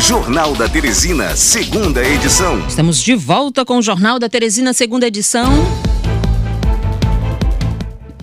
Jornal 0.00 0.54
da 0.54 0.66
Teresina, 0.66 1.36
segunda 1.36 2.02
edição. 2.02 2.66
Estamos 2.66 3.02
de 3.02 3.14
volta 3.14 3.66
com 3.66 3.76
o 3.76 3.82
Jornal 3.82 4.18
da 4.18 4.30
Teresina, 4.30 4.72
segunda 4.72 5.06
edição. 5.06 5.52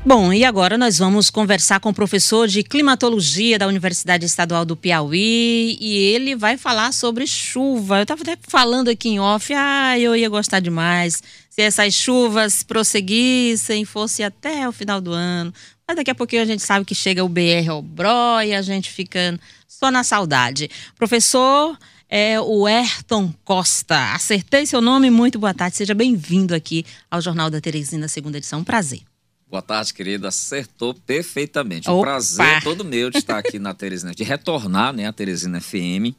Bom, 0.04 0.34
e 0.34 0.44
agora 0.44 0.76
nós 0.76 0.98
vamos 0.98 1.30
conversar 1.30 1.80
com 1.80 1.90
o 1.90 1.94
professor 1.94 2.48
de 2.48 2.64
climatologia 2.64 3.60
da 3.60 3.68
Universidade 3.68 4.26
Estadual 4.26 4.66
do 4.66 4.76
Piauí 4.76 5.78
e 5.80 5.98
ele 6.16 6.36
vai 6.36 6.58
falar 6.58 6.92
sobre 6.92 7.28
chuva. 7.28 7.98
Eu 7.98 8.04
estava 8.04 8.24
até 8.24 8.36
falando 8.42 8.90
aqui 8.90 9.10
em 9.10 9.20
off, 9.20 9.54
ah, 9.54 10.00
eu 10.00 10.16
ia 10.16 10.30
gostar 10.30 10.60
demais 10.60 11.22
se 11.48 11.62
essas 11.62 11.94
chuvas 11.94 12.64
prosseguissem, 12.64 13.86
fosse 13.86 14.24
até 14.24 14.68
o 14.68 14.72
final 14.72 15.00
do 15.00 15.12
ano. 15.12 15.54
Mas 15.88 15.96
daqui 15.96 16.12
a 16.12 16.16
pouquinho 16.16 16.42
a 16.42 16.46
gente 16.46 16.64
sabe 16.64 16.86
que 16.86 16.96
chega 16.96 17.24
o 17.24 17.30
BR 17.30 17.70
ao 17.70 17.82
Bro 17.82 18.42
e 18.46 18.54
a 18.54 18.62
gente 18.62 18.92
fica 18.92 19.40
só 19.78 19.92
na 19.92 20.04
saudade. 20.04 20.72
Professor 20.96 21.78
é 22.10 22.42
o 22.42 22.66
Ayrton 22.66 23.32
Costa. 23.46 24.14
Acertei 24.14 24.66
seu 24.66 24.82
nome, 24.82 25.12
muito 25.12 25.38
boa 25.38 25.54
tarde. 25.54 25.78
Seja 25.78 25.94
bem-vindo 25.94 26.56
aqui 26.56 26.84
ao 27.12 27.22
Jornal 27.22 27.52
da 27.52 27.62
Teresina, 27.62 28.08
segunda 28.08 28.40
edição. 28.40 28.62
Um 28.62 28.64
prazer. 28.64 29.02
Boa 29.48 29.62
tarde, 29.62 29.94
querido. 29.94 30.26
Acertou 30.26 30.96
perfeitamente. 30.96 31.88
Um 31.92 32.02
prazer 32.02 32.64
todo 32.64 32.84
meu 32.84 33.12
de 33.12 33.20
estar 33.20 33.38
aqui 33.38 33.60
na 33.60 33.72
Teresina, 33.72 34.16
de 34.16 34.24
retornar 34.24 34.92
né, 34.94 35.06
a 35.06 35.14
Teresina 35.14 35.62
FM, 35.62 36.16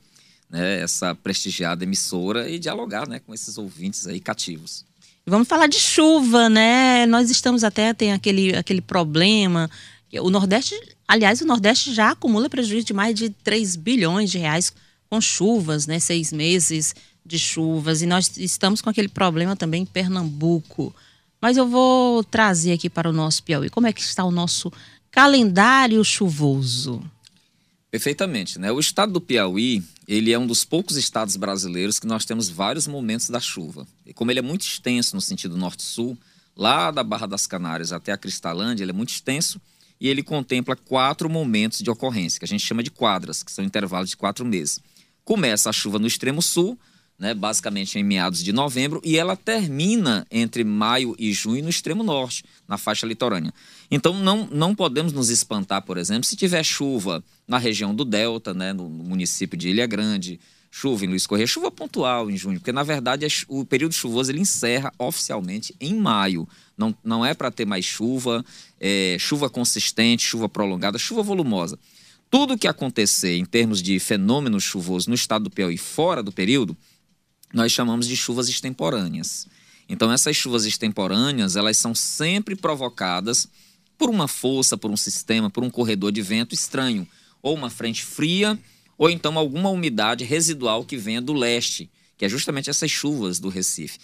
né, 0.48 0.80
essa 0.80 1.12
prestigiada 1.16 1.82
emissora, 1.82 2.48
e 2.48 2.60
dialogar 2.60 3.08
né, 3.08 3.18
com 3.18 3.34
esses 3.34 3.58
ouvintes 3.58 4.06
aí 4.06 4.20
cativos. 4.20 4.84
Vamos 5.26 5.48
falar 5.48 5.66
de 5.66 5.80
chuva, 5.80 6.48
né? 6.48 7.06
Nós 7.06 7.28
estamos 7.28 7.64
até, 7.64 7.92
tem 7.92 8.12
aquele, 8.12 8.56
aquele 8.56 8.80
problema. 8.80 9.68
O 10.22 10.30
Nordeste, 10.30 10.74
aliás, 11.08 11.40
o 11.40 11.46
Nordeste 11.46 11.92
já 11.92 12.10
acumula 12.10 12.50
prejuízo 12.50 12.86
de 12.86 12.92
mais 12.92 13.14
de 13.14 13.30
3 13.30 13.74
bilhões 13.74 14.30
de 14.30 14.38
reais 14.38 14.72
com 15.08 15.20
chuvas, 15.20 15.86
né? 15.86 15.98
Seis 15.98 16.32
meses 16.32 16.94
de 17.24 17.38
chuvas. 17.38 18.02
E 18.02 18.06
nós 18.06 18.36
estamos 18.36 18.82
com 18.82 18.90
aquele 18.90 19.08
problema 19.08 19.56
também 19.56 19.82
em 19.82 19.86
Pernambuco. 19.86 20.94
Mas 21.40 21.56
eu 21.56 21.66
vou 21.66 22.22
trazer 22.22 22.72
aqui 22.72 22.90
para 22.90 23.08
o 23.08 23.12
nosso 23.12 23.42
Piauí. 23.42 23.70
Como 23.70 23.86
é 23.86 23.92
que 23.92 24.00
está 24.00 24.24
o 24.24 24.30
nosso 24.30 24.70
calendário 25.10 26.04
chuvoso? 26.04 27.02
Perfeitamente, 27.90 28.58
né? 28.58 28.70
O 28.70 28.78
estado 28.78 29.12
do 29.12 29.20
Piauí, 29.20 29.82
ele 30.06 30.32
é 30.32 30.38
um 30.38 30.46
dos 30.46 30.64
poucos 30.64 30.96
estados 30.96 31.36
brasileiros 31.36 31.98
que 31.98 32.06
nós 32.06 32.24
temos 32.26 32.50
vários 32.50 32.86
momentos 32.86 33.30
da 33.30 33.40
chuva. 33.40 33.86
E 34.04 34.12
como 34.12 34.30
ele 34.30 34.40
é 34.40 34.42
muito 34.42 34.62
extenso 34.62 35.14
no 35.14 35.22
sentido 35.22 35.56
norte-sul, 35.56 36.18
lá 36.54 36.90
da 36.90 37.02
Barra 37.02 37.26
das 37.26 37.46
Canárias 37.46 37.92
até 37.92 38.12
a 38.12 38.18
Cristalândia, 38.18 38.84
ele 38.84 38.90
é 38.90 38.94
muito 38.94 39.10
extenso 39.10 39.58
e 40.00 40.08
ele 40.08 40.22
contempla 40.22 40.76
quatro 40.76 41.28
momentos 41.28 41.80
de 41.80 41.90
ocorrência, 41.90 42.38
que 42.38 42.44
a 42.44 42.48
gente 42.48 42.64
chama 42.64 42.82
de 42.82 42.90
quadras, 42.90 43.42
que 43.42 43.52
são 43.52 43.64
intervalos 43.64 44.10
de 44.10 44.16
quatro 44.16 44.44
meses. 44.44 44.80
Começa 45.24 45.70
a 45.70 45.72
chuva 45.72 45.98
no 45.98 46.06
extremo 46.06 46.40
sul, 46.40 46.78
né, 47.18 47.34
basicamente 47.34 47.98
em 47.98 48.04
meados 48.04 48.44
de 48.44 48.52
novembro, 48.52 49.00
e 49.04 49.18
ela 49.18 49.36
termina 49.36 50.24
entre 50.30 50.62
maio 50.62 51.16
e 51.18 51.32
junho 51.32 51.64
no 51.64 51.68
extremo 51.68 52.04
norte, 52.04 52.44
na 52.66 52.78
faixa 52.78 53.06
litorânea. 53.06 53.52
Então 53.90 54.14
não, 54.14 54.46
não 54.46 54.74
podemos 54.74 55.12
nos 55.12 55.28
espantar, 55.28 55.82
por 55.82 55.98
exemplo, 55.98 56.24
se 56.24 56.36
tiver 56.36 56.62
chuva 56.62 57.22
na 57.46 57.58
região 57.58 57.92
do 57.92 58.04
Delta, 58.04 58.54
né, 58.54 58.72
no, 58.72 58.88
município 58.88 59.58
de 59.58 59.70
Ilha 59.70 59.86
Grande, 59.86 60.38
chuva 60.70 61.04
em 61.04 61.08
Luiz 61.08 61.26
Correia, 61.26 61.46
chuva 61.46 61.70
pontual 61.70 62.30
em 62.30 62.36
junho, 62.36 62.58
porque 62.58 62.72
na 62.72 62.82
verdade 62.82 63.26
o 63.48 63.64
período 63.64 63.94
chuvoso 63.94 64.30
ele 64.30 64.40
encerra 64.40 64.92
oficialmente 64.98 65.74
em 65.80 65.94
maio. 65.94 66.48
Não, 66.76 66.94
não 67.02 67.24
é 67.24 67.34
para 67.34 67.50
ter 67.50 67.64
mais 67.64 67.84
chuva, 67.84 68.44
é, 68.78 69.16
chuva 69.18 69.50
consistente, 69.50 70.22
chuva 70.22 70.48
prolongada, 70.48 70.98
chuva 70.98 71.22
volumosa. 71.22 71.78
Tudo 72.30 72.58
que 72.58 72.68
acontecer 72.68 73.36
em 73.36 73.44
termos 73.44 73.82
de 73.82 73.98
fenômeno 73.98 74.60
chuvoso 74.60 75.08
no 75.08 75.14
estado 75.14 75.44
do 75.44 75.50
Piauí 75.50 75.78
fora 75.78 76.22
do 76.22 76.30
período, 76.30 76.76
nós 77.52 77.72
chamamos 77.72 78.06
de 78.06 78.16
chuvas 78.16 78.48
extemporâneas. 78.48 79.48
Então 79.88 80.12
essas 80.12 80.36
chuvas 80.36 80.66
extemporâneas, 80.66 81.56
elas 81.56 81.78
são 81.78 81.94
sempre 81.94 82.54
provocadas 82.54 83.48
por 83.96 84.10
uma 84.10 84.28
força, 84.28 84.76
por 84.76 84.90
um 84.90 84.96
sistema, 84.96 85.50
por 85.50 85.64
um 85.64 85.70
corredor 85.70 86.12
de 86.12 86.20
vento 86.20 86.54
estranho, 86.54 87.08
ou 87.42 87.54
uma 87.54 87.70
frente 87.70 88.04
fria, 88.04 88.58
ou 88.98 89.08
então 89.08 89.38
alguma 89.38 89.70
umidade 89.70 90.24
residual 90.24 90.84
que 90.84 90.96
venha 90.96 91.22
do 91.22 91.32
leste, 91.32 91.88
que 92.16 92.24
é 92.24 92.28
justamente 92.28 92.68
essas 92.68 92.90
chuvas 92.90 93.38
do 93.38 93.48
Recife. 93.48 93.98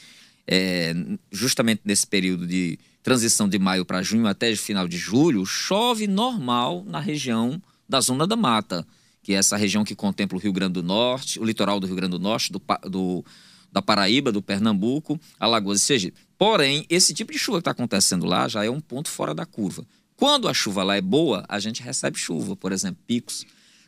É, 0.47 0.95
justamente 1.31 1.83
nesse 1.85 2.07
período 2.07 2.47
de 2.47 2.79
transição 3.03 3.49
de 3.49 3.59
maio 3.59 3.85
para 3.85 4.03
junho 4.03 4.27
até 4.27 4.55
final 4.57 4.89
de 4.89 4.97
julho, 4.97 5.45
chove 5.45 6.07
normal 6.07 6.85
na 6.87 7.01
região 7.01 7.61
da 7.89 8.01
Zona 8.01 8.27
da 8.27 8.37
Mata 8.37 8.87
que 9.25 9.33
é 9.33 9.37
essa 9.37 9.57
região 9.57 9.85
que 9.85 9.97
contempla 9.97 10.37
o 10.37 10.41
Rio 10.41 10.53
Grande 10.53 10.75
do 10.75 10.83
Norte, 10.83 11.41
o 11.41 11.45
litoral 11.45 11.81
do 11.81 11.87
Rio 11.87 11.97
Grande 11.97 12.13
do 12.13 12.19
Norte, 12.19 12.53
do, 12.53 12.61
do 12.89 13.25
da 13.73 13.83
Paraíba, 13.83 14.31
do 14.31 14.41
Pernambuco, 14.41 15.19
Alagoas 15.41 15.81
e 15.81 15.85
Sergipe. 15.85 16.17
Porém, 16.39 16.87
esse 16.89 17.13
tipo 17.13 17.33
de 17.33 17.39
chuva 17.39 17.59
que 17.59 17.63
está 17.63 17.73
acontecendo 17.73 18.25
lá 18.27 18.47
já 18.47 18.65
é 18.65 18.71
um 18.71 18.81
ponto 18.81 19.09
fora 19.09 19.35
da 19.35 19.45
curva. 19.45 19.85
Quando 20.15 20.47
a 20.47 20.55
chuva 20.55 20.85
lá 20.85 20.95
é 20.95 21.01
boa, 21.01 21.45
a 21.49 21.59
gente 21.59 21.83
recebe 21.83 22.17
chuva, 22.17 22.55
por 22.55 22.71
exemplo, 22.71 23.03
picos. 23.07 23.45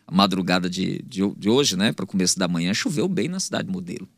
A 0.06 0.15
madrugada 0.15 0.71
de, 0.71 1.03
de, 1.03 1.28
de 1.37 1.49
hoje, 1.49 1.77
né, 1.77 1.93
para 1.93 2.05
o 2.05 2.06
começo 2.06 2.39
da 2.39 2.47
manhã, 2.47 2.72
choveu 2.72 3.09
bem 3.09 3.28
na 3.28 3.41
cidade 3.41 3.69
modelo. 3.69 4.09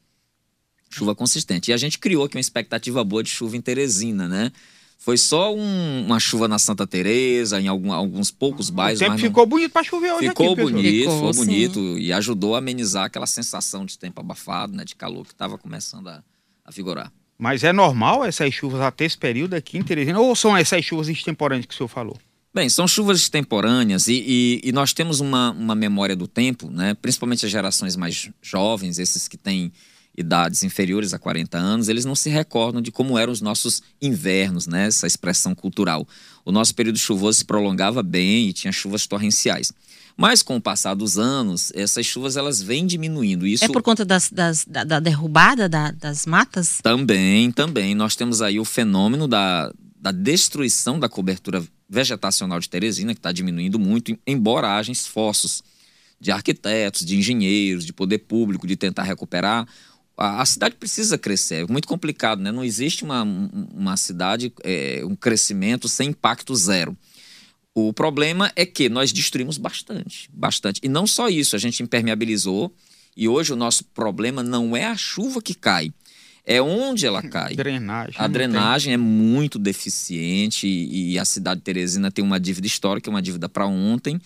Chuva 0.91 1.15
consistente. 1.15 1.71
E 1.71 1.75
a 1.75 1.76
gente 1.76 1.99
criou 1.99 2.25
aqui 2.25 2.37
uma 2.37 2.41
expectativa 2.41 3.03
boa 3.04 3.22
de 3.22 3.31
chuva 3.31 3.56
em 3.56 3.60
Teresina, 3.60 4.28
né? 4.28 4.53
Foi 4.98 5.16
só 5.16 5.54
um, 5.54 6.04
uma 6.04 6.19
chuva 6.19 6.48
na 6.48 6.59
Santa 6.59 6.84
Teresa, 6.87 7.60
em 7.60 7.69
algum, 7.69 7.93
alguns 7.93 8.32
poucos 8.32 8.69
bairros. 8.69 9.00
O 9.00 9.04
tempo 9.04 9.19
ficou 9.19 9.44
não... 9.44 9.50
bonito 9.50 9.71
para 9.71 9.84
chover 9.84 10.12
hoje 10.12 10.28
Ficou 10.28 10.53
aqui, 10.53 10.62
bonito, 10.62 11.10
ficou, 11.10 11.32
ficou 11.32 11.34
bonito 11.34 11.98
e 11.98 12.12
ajudou 12.12 12.56
a 12.56 12.59
amenizar 12.59 13.04
aquela 13.04 13.27
sensação 13.27 13.87
de 13.87 13.97
tempo 13.97 14.21
abafado, 14.21 14.77
né, 14.77 14.84
de 14.84 14.97
calor 14.97 15.25
que 15.25 15.32
estava 15.32 15.56
começando 15.56 16.09
a, 16.09 16.22
a 16.65 16.71
vigorar. 16.72 17.12
Mas 17.38 17.62
é 17.62 17.72
normal 17.72 18.25
essas 18.25 18.53
chuvas 18.53 18.81
até 18.81 19.04
esse 19.04 19.16
período 19.16 19.54
aqui 19.54 19.78
em 19.78 19.82
Teresina? 19.84 20.19
Ou 20.19 20.34
são 20.34 20.56
essas 20.56 20.84
chuvas 20.84 21.09
extemporâneas 21.09 21.66
que 21.66 21.75
o 21.75 21.77
senhor 21.77 21.88
falou? 21.88 22.19
Bem, 22.54 22.69
são 22.69 22.88
chuvas 22.88 23.19
extemporâneas 23.19 24.09
e, 24.09 24.14
e, 24.14 24.60
e, 24.64 24.72
nós 24.72 24.92
temos 24.92 25.20
uma, 25.20 25.50
uma 25.50 25.75
memória 25.75 26.16
do 26.16 26.26
tempo, 26.26 26.70
né? 26.70 26.94
principalmente 26.94 27.44
as 27.44 27.53
gerações 27.53 27.94
mais 27.94 28.31
jovens, 28.42 28.98
esses 28.98 29.28
que 29.28 29.36
têm 29.36 29.70
idades 30.19 30.64
inferiores 30.64 31.14
a 31.14 31.19
40 31.19 31.56
anos, 31.56 31.88
eles 31.88 32.04
não 32.04 32.16
se 32.16 32.28
recordam 32.28 32.82
de 32.82 32.91
como 32.91 33.16
eram 33.16 33.32
os 33.32 33.41
nossos 33.41 33.81
invernos, 34.03 34.66
né? 34.66 34.88
Essa 34.88 35.06
expressão 35.06 35.54
cultural. 35.54 36.06
O 36.44 36.50
nosso 36.50 36.75
período 36.75 36.98
chuvoso 36.98 37.38
se 37.38 37.44
prolongava 37.44 38.03
bem 38.03 38.48
e 38.48 38.53
tinha 38.53 38.72
chuvas 38.72 39.06
torrenciais. 39.06 39.72
Mas 40.16 40.42
com 40.42 40.56
o 40.56 40.60
passar 40.60 40.94
dos 40.94 41.16
anos, 41.16 41.70
essas 41.72 42.04
chuvas 42.04 42.36
elas 42.36 42.60
vêm 42.60 42.84
diminuindo. 42.84 43.47
Isso 43.47 43.65
é 43.65 43.69
por 43.69 43.82
conta 43.82 44.04
das, 44.04 44.28
das 44.28 44.65
da, 44.65 44.82
da, 44.82 44.98
derrubada 44.98 45.69
da, 45.69 45.92
das 45.92 46.26
matas? 46.26 46.80
Também, 46.82 47.53
também. 47.53 47.94
Nós 47.94 48.16
temos 48.16 48.42
aí 48.42 48.59
o 48.59 48.65
fenômeno 48.65 49.28
da, 49.28 49.72
da 50.00 50.12
destruição 50.12 50.98
da 50.98 51.09
cobertura 51.09 51.66
vegetacional 51.88 52.60
de 52.60 52.69
Teresina, 52.69 53.14
que 53.14 53.19
está 53.19 53.32
diminuindo 53.32 53.78
muito, 53.78 54.16
embora 54.26 54.76
haja 54.76 54.92
esforços 54.92 55.62
de 56.20 56.31
arquitetos, 56.31 57.04
de 57.04 57.16
engenheiros, 57.16 57.84
de 57.84 57.92
poder 57.92 58.19
público, 58.19 58.66
de 58.66 58.76
tentar 58.76 59.04
recuperar 59.04 59.66
a, 60.19 60.42
a 60.42 60.47
cidade 60.47 60.75
precisa 60.75 61.16
crescer. 61.16 61.62
É 61.62 61.66
muito 61.72 61.86
complicado, 61.86 62.41
né? 62.41 62.50
Não 62.50 62.64
existe 62.64 63.04
uma, 63.04 63.22
uma 63.22 63.97
cidade, 63.97 64.53
é, 64.64 65.03
um 65.04 65.14
crescimento 65.14 65.88
sem 65.88 66.10
impacto 66.10 66.54
zero. 66.56 66.97
O 67.72 67.92
problema 67.92 68.50
é 68.56 68.66
que 68.66 68.88
nós 68.88 69.12
destruímos 69.12 69.56
bastante, 69.56 70.28
bastante. 70.32 70.80
E 70.82 70.88
não 70.88 71.06
só 71.06 71.28
isso, 71.28 71.54
a 71.54 71.59
gente 71.59 71.82
impermeabilizou. 71.82 72.75
E 73.16 73.28
hoje 73.28 73.53
o 73.53 73.56
nosso 73.56 73.84
problema 73.84 74.42
não 74.42 74.76
é 74.76 74.84
a 74.84 74.97
chuva 74.97 75.41
que 75.41 75.54
cai, 75.54 75.92
é 76.48 76.62
onde 76.62 77.06
ela 77.06 77.22
cai. 77.28 77.54
Drenagem. 77.54 78.14
A 78.16 78.26
drenagem 78.26 78.88
tem. 78.88 78.94
é 78.94 78.97
muito 78.97 79.59
deficiente 79.59 80.66
e, 80.66 81.19
a 81.19 81.25
cidade 81.25 81.60
de 81.60 81.64
Teresina 81.64 82.10
tem 82.10 82.25
uma 82.25 82.41
dívida 82.41 82.66
histórica, 82.66 83.10
uma 83.10 83.20
dívida 83.20 83.48
para 83.48 83.66
ontem 83.66 84.19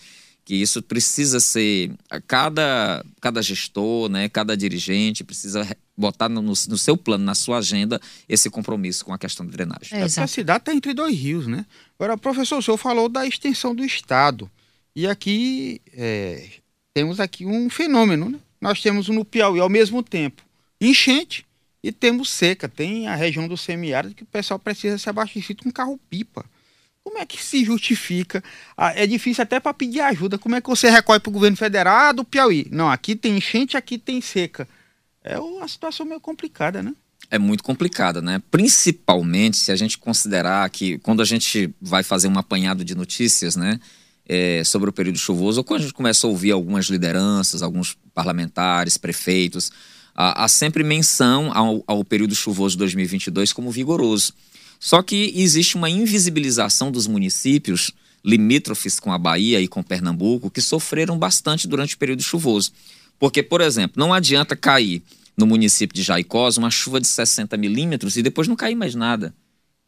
que 0.45 0.55
isso 0.55 0.81
precisa 0.81 1.39
ser 1.39 1.91
cada 2.27 3.03
cada 3.21 3.41
gestor, 3.41 4.09
né, 4.09 4.27
cada 4.27 4.57
dirigente 4.57 5.23
precisa 5.23 5.65
botar 5.95 6.27
no, 6.27 6.41
no, 6.41 6.55
seu 6.55 6.97
plano, 6.97 7.23
na 7.23 7.33
sua 7.33 7.59
agenda, 7.59 7.99
esse 8.27 8.49
compromisso 8.49 9.05
com 9.05 9.13
a 9.13 9.17
questão 9.17 9.45
da 9.45 9.51
drenagem. 9.53 9.97
É, 9.97 10.03
a 10.03 10.27
cidade 10.27 10.59
está 10.61 10.73
entre 10.73 10.93
dois 10.93 11.17
rios, 11.17 11.47
né? 11.47 11.65
Agora, 11.97 12.17
professor, 12.17 12.57
o 12.57 12.61
senhor 12.61 12.77
falou 12.77 13.07
da 13.07 13.25
extensão 13.25 13.73
do 13.73 13.85
Estado. 13.85 14.51
E 14.93 15.07
aqui 15.07 15.81
é, 15.93 16.49
temos 16.93 17.21
aqui 17.21 17.45
um 17.45 17.69
fenômeno, 17.69 18.29
né? 18.29 18.39
Nós 18.59 18.81
temos 18.81 19.07
no 19.07 19.23
Piauí, 19.23 19.61
ao 19.61 19.69
mesmo 19.69 20.03
tempo, 20.03 20.43
enchente 20.81 21.45
e 21.83 21.91
temos 21.91 22.29
seca. 22.29 22.69
Tem 22.69 23.07
a 23.07 23.15
região 23.15 23.47
do 23.47 23.57
semiárido 23.57 24.15
que 24.15 24.23
o 24.23 24.27
pessoal 24.27 24.59
precisa 24.59 24.97
ser 24.97 25.09
abastecido 25.09 25.63
com 25.63 25.71
carro-pipa. 25.71 26.45
Como 27.03 27.17
é 27.17 27.25
que 27.25 27.43
se 27.43 27.65
justifica? 27.65 28.41
Ah, 28.77 28.93
é 28.95 29.05
difícil 29.05 29.41
até 29.41 29.59
para 29.59 29.73
pedir 29.73 29.99
ajuda. 29.99 30.37
Como 30.37 30.55
é 30.55 30.61
que 30.61 30.69
você 30.69 30.89
recolhe 30.89 31.19
para 31.19 31.29
o 31.29 31.33
governo 31.33 31.57
federal 31.57 31.95
ah, 31.95 32.11
do 32.13 32.23
Piauí? 32.23 32.67
Não, 32.71 32.89
aqui 32.89 33.15
tem 33.15 33.35
enchente, 33.35 33.75
aqui 33.75 33.97
tem 33.97 34.21
seca. 34.21 34.67
É 35.21 35.37
uma 35.37 35.67
situação 35.67 36.05
meio 36.05 36.21
complicada, 36.21 36.81
né? 36.81 36.93
É 37.29 37.37
muito 37.37 37.63
complicada, 37.63 38.21
né? 38.21 38.41
Principalmente 38.49 39.57
se 39.57 39.71
a 39.71 39.75
gente 39.75 39.97
considerar 39.97 40.69
que 40.69 40.97
quando 40.99 41.21
a 41.21 41.25
gente 41.25 41.73
vai 41.81 42.03
fazer 42.03 42.29
um 42.29 42.37
apanhado 42.37 42.85
de 42.85 42.95
notícias, 42.95 43.55
né? 43.55 43.79
é, 44.27 44.63
sobre 44.63 44.89
o 44.89 44.93
período 44.93 45.17
chuvoso, 45.17 45.59
ou 45.59 45.63
quando 45.63 45.81
a 45.81 45.83
gente 45.83 45.93
começa 45.93 46.25
a 46.25 46.29
ouvir 46.29 46.51
algumas 46.51 46.85
lideranças, 46.85 47.61
alguns 47.61 47.97
parlamentares, 48.13 48.97
prefeitos, 48.97 49.71
há, 50.15 50.47
sempre 50.47 50.83
menção 50.83 51.51
ao, 51.53 51.83
ao 51.87 52.03
período 52.03 52.35
chuvoso 52.35 52.75
de 52.75 52.79
2022 52.79 53.53
como 53.53 53.71
vigoroso. 53.71 54.33
Só 54.79 55.01
que 55.01 55.33
existe 55.35 55.75
uma 55.75 55.89
invisibilização 55.89 56.91
dos 56.91 57.07
municípios 57.07 57.91
limítrofes 58.23 58.99
com 58.99 59.11
a 59.11 59.17
Bahia 59.17 59.59
e 59.59 59.67
com 59.67 59.83
Pernambuco 59.83 60.49
que 60.49 60.61
sofreram 60.61 61.17
bastante 61.17 61.67
durante 61.67 61.95
o 61.95 61.97
período 61.97 62.23
chuvoso. 62.23 62.71
Porque, 63.19 63.41
por 63.41 63.61
exemplo, 63.61 63.99
não 63.99 64.13
adianta 64.13 64.55
cair 64.55 65.01
no 65.37 65.45
município 65.45 65.95
de 65.95 66.03
Jaicós 66.03 66.57
uma 66.57 66.69
chuva 66.69 66.99
de 66.99 67.07
60 67.07 67.55
milímetros 67.57 68.17
e 68.17 68.21
depois 68.21 68.47
não 68.47 68.55
cair 68.55 68.75
mais 68.75 68.95
nada. 68.95 69.33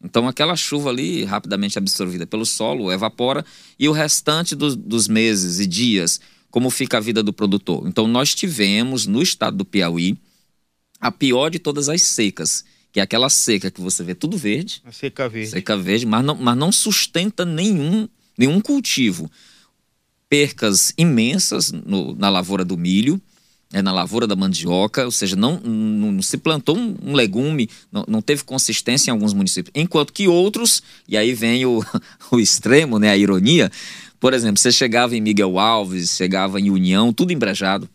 Então, 0.02 0.28
aquela 0.28 0.56
chuva 0.56 0.90
ali, 0.90 1.24
rapidamente 1.24 1.78
absorvida 1.78 2.26
pelo 2.26 2.44
solo, 2.44 2.92
evapora 2.92 3.44
e 3.78 3.88
o 3.88 3.92
restante 3.92 4.54
do, 4.54 4.76
dos 4.76 5.08
meses 5.08 5.58
e 5.58 5.66
dias, 5.66 6.20
como 6.56 6.70
fica 6.70 6.96
a 6.96 7.00
vida 7.00 7.22
do 7.22 7.34
produtor? 7.34 7.86
Então, 7.86 8.08
nós 8.08 8.34
tivemos 8.34 9.06
no 9.06 9.20
estado 9.20 9.58
do 9.58 9.64
Piauí 9.66 10.16
a 10.98 11.12
pior 11.12 11.50
de 11.50 11.58
todas 11.58 11.86
as 11.90 12.00
secas, 12.00 12.64
que 12.90 12.98
é 12.98 13.02
aquela 13.02 13.28
seca 13.28 13.70
que 13.70 13.78
você 13.78 14.02
vê 14.02 14.14
tudo 14.14 14.38
verde. 14.38 14.80
A 14.82 14.90
seca 14.90 15.28
verde. 15.28 15.50
Seca 15.50 15.76
verde, 15.76 16.06
mas 16.06 16.24
não, 16.24 16.34
mas 16.34 16.56
não 16.56 16.72
sustenta 16.72 17.44
nenhum, 17.44 18.08
nenhum 18.38 18.58
cultivo. 18.58 19.30
Percas 20.30 20.94
imensas 20.96 21.72
no, 21.72 22.14
na 22.14 22.30
lavoura 22.30 22.64
do 22.64 22.78
milho 22.78 23.20
é, 23.72 23.82
na 23.82 23.92
lavoura 23.92 24.26
da 24.26 24.36
mandioca, 24.36 25.04
ou 25.04 25.10
seja, 25.10 25.34
não, 25.34 25.58
não, 25.60 26.12
não 26.12 26.22
se 26.22 26.38
plantou 26.38 26.76
um, 26.76 26.96
um 27.02 27.12
legume, 27.14 27.68
não, 27.90 28.04
não, 28.06 28.22
teve 28.22 28.44
consistência 28.44 29.10
em 29.10 29.12
alguns 29.12 29.32
municípios, 29.32 29.72
enquanto 29.74 30.12
que 30.12 30.28
outros, 30.28 30.82
e 31.08 31.16
aí 31.16 31.34
vem 31.34 31.66
o, 31.66 31.84
o 32.30 32.38
extremo, 32.38 32.98
né, 32.98 33.10
a 33.10 33.16
ironia, 33.16 33.70
por 34.18 34.32
exemplo, 34.34 34.58
você 34.58 34.72
chegava 34.72 35.16
em 35.16 35.20
Miguel 35.20 35.58
Alves, 35.58 36.16
chegava 36.16 36.60
em 36.60 36.70
União, 36.70 37.12
tudo 37.12 37.32
embrejado, 37.32 37.88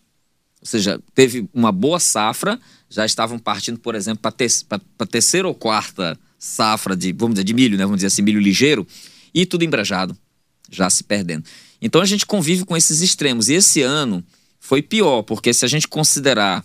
ou 0.60 0.68
seja, 0.68 1.00
teve 1.16 1.48
uma 1.54 1.72
boa 1.72 2.00
safra, 2.00 2.60
já 2.90 3.06
estavam 3.06 3.40
partindo, 3.40 3.80
por 3.80 3.96
exemplo, 3.96 4.22
para 4.22 4.82
a 5.00 5.06
terceira 5.06 5.48
ou 5.48 5.56
quarta 5.56 6.18
safra 6.38 6.96
de, 6.96 7.12
vamos 7.14 7.36
dizer, 7.36 7.44
de 7.44 7.54
milho, 7.54 7.78
né, 7.78 7.84
vamos 7.84 7.98
dizer 7.98 8.08
assim, 8.08 8.22
milho 8.22 8.40
ligeiro, 8.40 8.86
e 9.34 9.46
tudo 9.46 9.64
embrejado, 9.64 10.16
já 10.70 10.90
se 10.90 11.04
perdendo. 11.04 11.46
Então 11.82 12.02
a 12.02 12.06
gente 12.06 12.26
convive 12.26 12.66
com 12.66 12.78
esses 12.78 13.02
extremos, 13.02 13.50
e 13.50 13.54
esse 13.54 13.82
ano 13.82 14.24
foi 14.60 14.82
pior, 14.82 15.24
porque 15.24 15.54
se 15.54 15.66
a 15.66 15.68
gente 15.68 15.88
considerar 15.88 16.64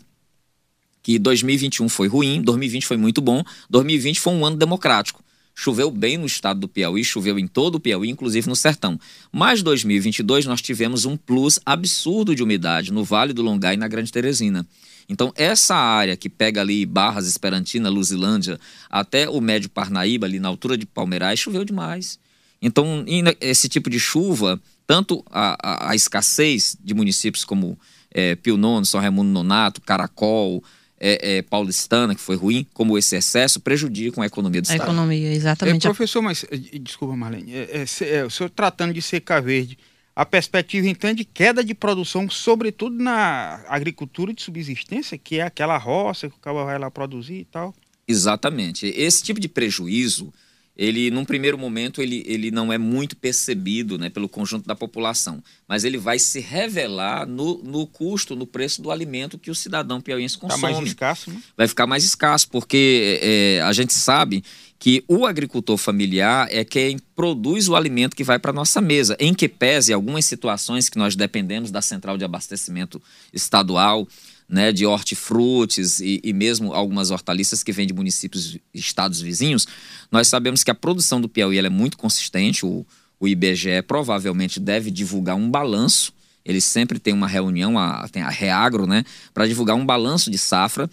que 1.02 1.18
2021 1.18 1.88
foi 1.88 2.08
ruim, 2.08 2.42
2020 2.42 2.84
foi 2.84 2.96
muito 2.96 3.20
bom, 3.20 3.42
2020 3.70 4.20
foi 4.20 4.32
um 4.34 4.44
ano 4.44 4.56
democrático. 4.56 5.24
Choveu 5.58 5.90
bem 5.90 6.18
no 6.18 6.26
estado 6.26 6.60
do 6.60 6.68
Piauí, 6.68 7.02
choveu 7.02 7.38
em 7.38 7.46
todo 7.46 7.76
o 7.76 7.80
Piauí, 7.80 8.10
inclusive 8.10 8.46
no 8.46 8.54
sertão. 8.54 9.00
Mas 9.32 9.62
2022 9.62 10.44
nós 10.44 10.60
tivemos 10.60 11.06
um 11.06 11.16
plus 11.16 11.58
absurdo 11.64 12.34
de 12.34 12.42
umidade 12.42 12.92
no 12.92 13.02
Vale 13.02 13.32
do 13.32 13.40
Longá 13.40 13.72
e 13.72 13.76
na 13.78 13.88
Grande 13.88 14.12
Teresina. 14.12 14.66
Então, 15.08 15.32
essa 15.34 15.74
área 15.74 16.16
que 16.16 16.28
pega 16.28 16.60
ali 16.60 16.84
Barras, 16.84 17.26
Esperantina, 17.26 17.88
Luzilândia, 17.88 18.60
até 18.90 19.30
o 19.30 19.40
Médio 19.40 19.70
Parnaíba, 19.70 20.26
ali 20.26 20.38
na 20.38 20.48
altura 20.48 20.76
de 20.76 20.84
Palmeirais, 20.84 21.40
choveu 21.40 21.64
demais. 21.64 22.18
Então, 22.60 23.04
esse 23.40 23.68
tipo 23.68 23.88
de 23.88 23.98
chuva 23.98 24.60
tanto 24.86 25.24
a, 25.30 25.56
a, 25.62 25.90
a 25.90 25.94
escassez 25.94 26.76
de 26.82 26.94
municípios 26.94 27.44
como 27.44 27.78
é, 28.10 28.36
Pio 28.36 28.56
Nono, 28.56 28.86
São 28.86 29.00
Raimundo 29.00 29.30
Nonato, 29.30 29.80
Caracol, 29.80 30.62
é, 30.98 31.38
é, 31.38 31.42
paulistana, 31.42 32.14
que 32.14 32.20
foi 32.20 32.36
ruim, 32.36 32.66
como 32.72 32.96
esse 32.96 33.16
excesso, 33.16 33.60
prejudicam 33.60 34.22
a 34.22 34.26
economia 34.26 34.62
do 34.62 34.66
a 34.68 34.72
Estado. 34.72 34.88
A 34.88 34.92
economia, 34.92 35.32
exatamente. 35.32 35.86
É, 35.86 35.90
professor, 35.90 36.22
mas, 36.22 36.44
eh, 36.50 36.78
desculpa, 36.78 37.14
Marlene, 37.16 37.54
é, 37.54 37.84
é, 37.84 38.16
é, 38.16 38.24
o 38.24 38.30
senhor 38.30 38.50
tratando 38.50 38.94
de 38.94 39.02
seca 39.02 39.40
verde, 39.40 39.78
a 40.14 40.24
perspectiva 40.24 40.88
então 40.88 41.12
de 41.12 41.24
queda 41.24 41.62
de 41.62 41.74
produção, 41.74 42.28
sobretudo 42.30 42.96
na 42.96 43.62
agricultura 43.68 44.32
de 44.32 44.42
subsistência, 44.42 45.18
que 45.18 45.38
é 45.38 45.42
aquela 45.42 45.76
roça 45.76 46.30
que 46.30 46.36
o 46.36 46.40
cara 46.40 46.64
vai 46.64 46.78
lá 46.78 46.90
produzir 46.90 47.40
e 47.40 47.44
tal? 47.44 47.74
Exatamente. 48.08 48.86
Esse 48.86 49.22
tipo 49.22 49.38
de 49.38 49.48
prejuízo 49.48 50.32
ele, 50.76 51.10
num 51.10 51.24
primeiro 51.24 51.56
momento, 51.56 52.02
ele, 52.02 52.22
ele 52.26 52.50
não 52.50 52.70
é 52.70 52.76
muito 52.76 53.16
percebido 53.16 53.98
né, 53.98 54.10
pelo 54.10 54.28
conjunto 54.28 54.66
da 54.66 54.74
população, 54.74 55.42
mas 55.66 55.84
ele 55.84 55.96
vai 55.96 56.18
se 56.18 56.38
revelar 56.38 57.26
no, 57.26 57.62
no 57.62 57.86
custo, 57.86 58.36
no 58.36 58.46
preço 58.46 58.82
do 58.82 58.90
alimento 58.90 59.38
que 59.38 59.50
o 59.50 59.54
cidadão 59.54 60.00
piauiense 60.00 60.36
consome. 60.36 60.60
Ficar 60.60 60.72
mais 60.72 60.88
escasso, 60.88 61.30
né? 61.30 61.42
Vai 61.56 61.68
ficar 61.68 61.86
mais 61.86 62.04
escasso, 62.04 62.48
porque 62.50 63.18
é, 63.22 63.62
a 63.62 63.72
gente 63.72 63.94
sabe 63.94 64.44
que 64.78 65.02
o 65.08 65.24
agricultor 65.24 65.78
familiar 65.78 66.48
é 66.50 66.62
quem 66.62 66.98
produz 67.14 67.68
o 67.68 67.74
alimento 67.74 68.14
que 68.14 68.22
vai 68.22 68.38
para 68.38 68.50
a 68.50 68.54
nossa 68.54 68.80
mesa, 68.80 69.16
em 69.18 69.32
que 69.32 69.48
pese 69.48 69.92
algumas 69.92 70.26
situações 70.26 70.90
que 70.90 70.98
nós 70.98 71.16
dependemos 71.16 71.70
da 71.70 71.80
central 71.80 72.18
de 72.18 72.24
abastecimento 72.24 73.00
estadual, 73.32 74.06
né, 74.48 74.72
de 74.72 74.86
hortifrutis 74.86 76.00
e, 76.00 76.20
e 76.22 76.32
mesmo 76.32 76.72
algumas 76.72 77.10
hortaliças 77.10 77.62
que 77.62 77.72
vêm 77.72 77.86
de 77.86 77.92
municípios 77.92 78.58
estados 78.72 79.20
vizinhos, 79.20 79.66
nós 80.10 80.28
sabemos 80.28 80.62
que 80.62 80.70
a 80.70 80.74
produção 80.74 81.20
do 81.20 81.28
Piauí 81.28 81.58
é 81.58 81.68
muito 81.68 81.96
consistente. 81.96 82.64
O, 82.64 82.86
o 83.18 83.26
IBGE 83.26 83.82
provavelmente 83.86 84.60
deve 84.60 84.90
divulgar 84.90 85.36
um 85.36 85.50
balanço. 85.50 86.12
Eles 86.44 86.64
sempre 86.64 86.98
têm 86.98 87.12
uma 87.12 87.26
reunião, 87.26 87.76
a, 87.78 88.08
tem 88.08 88.22
a 88.22 88.30
Reagro, 88.30 88.86
né, 88.86 89.04
para 89.34 89.46
divulgar 89.46 89.76
um 89.76 89.84
balanço 89.84 90.30
de 90.30 90.38
safra. 90.38 90.88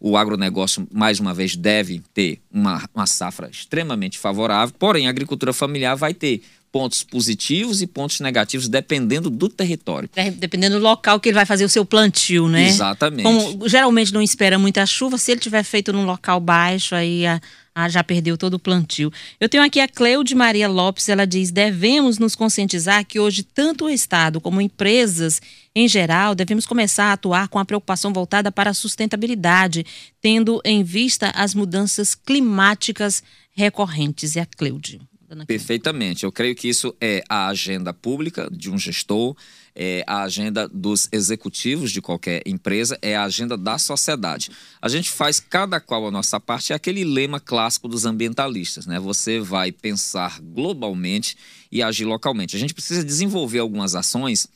O 0.00 0.16
agronegócio, 0.16 0.86
mais 0.92 1.18
uma 1.18 1.34
vez, 1.34 1.56
deve 1.56 2.00
ter 2.14 2.40
uma, 2.52 2.88
uma 2.94 3.06
safra 3.06 3.48
extremamente 3.50 4.16
favorável, 4.16 4.72
porém, 4.78 5.08
a 5.08 5.10
agricultura 5.10 5.52
familiar 5.52 5.96
vai 5.96 6.14
ter 6.14 6.42
pontos 6.70 7.02
positivos 7.02 7.80
e 7.80 7.86
pontos 7.86 8.20
negativos 8.20 8.68
dependendo 8.68 9.30
do 9.30 9.48
território. 9.48 10.08
Dependendo 10.36 10.78
do 10.78 10.82
local 10.82 11.18
que 11.18 11.28
ele 11.28 11.34
vai 11.34 11.46
fazer 11.46 11.64
o 11.64 11.68
seu 11.68 11.84
plantio, 11.84 12.48
né? 12.48 12.68
Exatamente. 12.68 13.22
Como 13.22 13.68
geralmente 13.68 14.12
não 14.12 14.22
espera 14.22 14.58
muita 14.58 14.84
chuva, 14.86 15.18
se 15.18 15.32
ele 15.32 15.40
tiver 15.40 15.62
feito 15.62 15.92
num 15.92 16.04
local 16.04 16.40
baixo, 16.40 16.94
aí 16.94 17.26
a, 17.26 17.40
a 17.74 17.88
já 17.88 18.04
perdeu 18.04 18.36
todo 18.36 18.54
o 18.54 18.58
plantio. 18.58 19.12
Eu 19.40 19.48
tenho 19.48 19.62
aqui 19.62 19.80
a 19.80 19.88
Cleude 19.88 20.34
Maria 20.34 20.68
Lopes, 20.68 21.08
ela 21.08 21.26
diz: 21.26 21.50
devemos 21.50 22.18
nos 22.18 22.34
conscientizar 22.34 23.04
que 23.04 23.18
hoje 23.18 23.42
tanto 23.42 23.86
o 23.86 23.90
Estado 23.90 24.40
como 24.40 24.60
empresas 24.60 25.40
em 25.74 25.88
geral 25.88 26.34
devemos 26.34 26.66
começar 26.66 27.04
a 27.04 27.12
atuar 27.12 27.48
com 27.48 27.58
a 27.58 27.64
preocupação 27.64 28.12
voltada 28.12 28.50
para 28.50 28.70
a 28.70 28.74
sustentabilidade, 28.74 29.86
tendo 30.20 30.60
em 30.64 30.82
vista 30.82 31.30
as 31.34 31.54
mudanças 31.54 32.14
climáticas 32.14 33.22
recorrentes. 33.52 34.36
É 34.36 34.40
a 34.40 34.46
Cleude. 34.46 35.00
Perfeitamente. 35.46 36.24
Eu 36.24 36.32
creio 36.32 36.54
que 36.54 36.68
isso 36.68 36.94
é 37.00 37.22
a 37.28 37.48
agenda 37.48 37.92
pública 37.92 38.48
de 38.50 38.70
um 38.70 38.78
gestor, 38.78 39.36
é 39.74 40.02
a 40.06 40.22
agenda 40.22 40.66
dos 40.68 41.08
executivos 41.12 41.92
de 41.92 42.00
qualquer 42.00 42.42
empresa, 42.46 42.98
é 43.02 43.14
a 43.14 43.24
agenda 43.24 43.56
da 43.56 43.78
sociedade. 43.78 44.50
A 44.80 44.88
gente 44.88 45.10
faz 45.10 45.38
cada 45.38 45.80
qual 45.80 46.06
a 46.06 46.10
nossa 46.10 46.40
parte, 46.40 46.72
é 46.72 46.76
aquele 46.76 47.04
lema 47.04 47.38
clássico 47.38 47.86
dos 47.86 48.04
ambientalistas, 48.04 48.86
né? 48.86 48.98
Você 48.98 49.38
vai 49.38 49.70
pensar 49.70 50.40
globalmente 50.40 51.36
e 51.70 51.82
agir 51.82 52.04
localmente. 52.04 52.56
A 52.56 52.58
gente 52.58 52.74
precisa 52.74 53.04
desenvolver 53.04 53.58
algumas 53.58 53.94
ações 53.94 54.48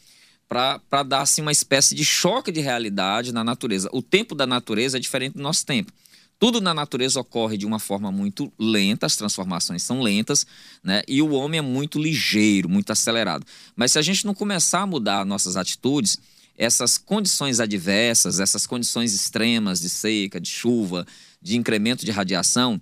para 0.49 1.02
dar 1.02 1.23
assim, 1.23 1.41
uma 1.41 1.52
espécie 1.52 1.95
de 1.95 2.05
choque 2.05 2.52
de 2.52 2.61
realidade 2.61 3.33
na 3.33 3.43
natureza. 3.43 3.88
O 3.93 4.02
tempo 4.02 4.35
da 4.35 4.47
natureza 4.47 4.99
é 4.99 5.00
diferente 5.00 5.35
do 5.35 5.43
nosso 5.43 5.64
tempo. 5.64 5.93
Tudo 6.42 6.61
na 6.61 6.75
natureza 6.75 7.20
ocorre 7.20 7.56
de 7.56 7.64
uma 7.64 7.78
forma 7.78 8.11
muito 8.11 8.52
lenta, 8.58 9.06
as 9.06 9.14
transformações 9.14 9.80
são 9.84 10.02
lentas, 10.02 10.44
né? 10.82 11.00
E 11.06 11.22
o 11.22 11.30
homem 11.30 11.58
é 11.58 11.62
muito 11.62 12.02
ligeiro, 12.02 12.68
muito 12.68 12.90
acelerado. 12.90 13.46
Mas 13.76 13.92
se 13.92 13.99
a 14.00 14.02
gente 14.02 14.26
não 14.26 14.34
começar 14.34 14.80
a 14.80 14.87
mudar 14.87 15.25
nossas 15.25 15.56
atitudes, 15.56 16.18
essas 16.58 16.99
condições 16.99 17.61
adversas, 17.61 18.40
essas 18.40 18.66
condições 18.66 19.14
extremas 19.14 19.80
de 19.80 19.88
seca, 19.88 20.40
de 20.40 20.49
chuva, 20.49 21.06
de 21.40 21.56
incremento 21.56 22.04
de 22.04 22.11
radiação, 22.11 22.80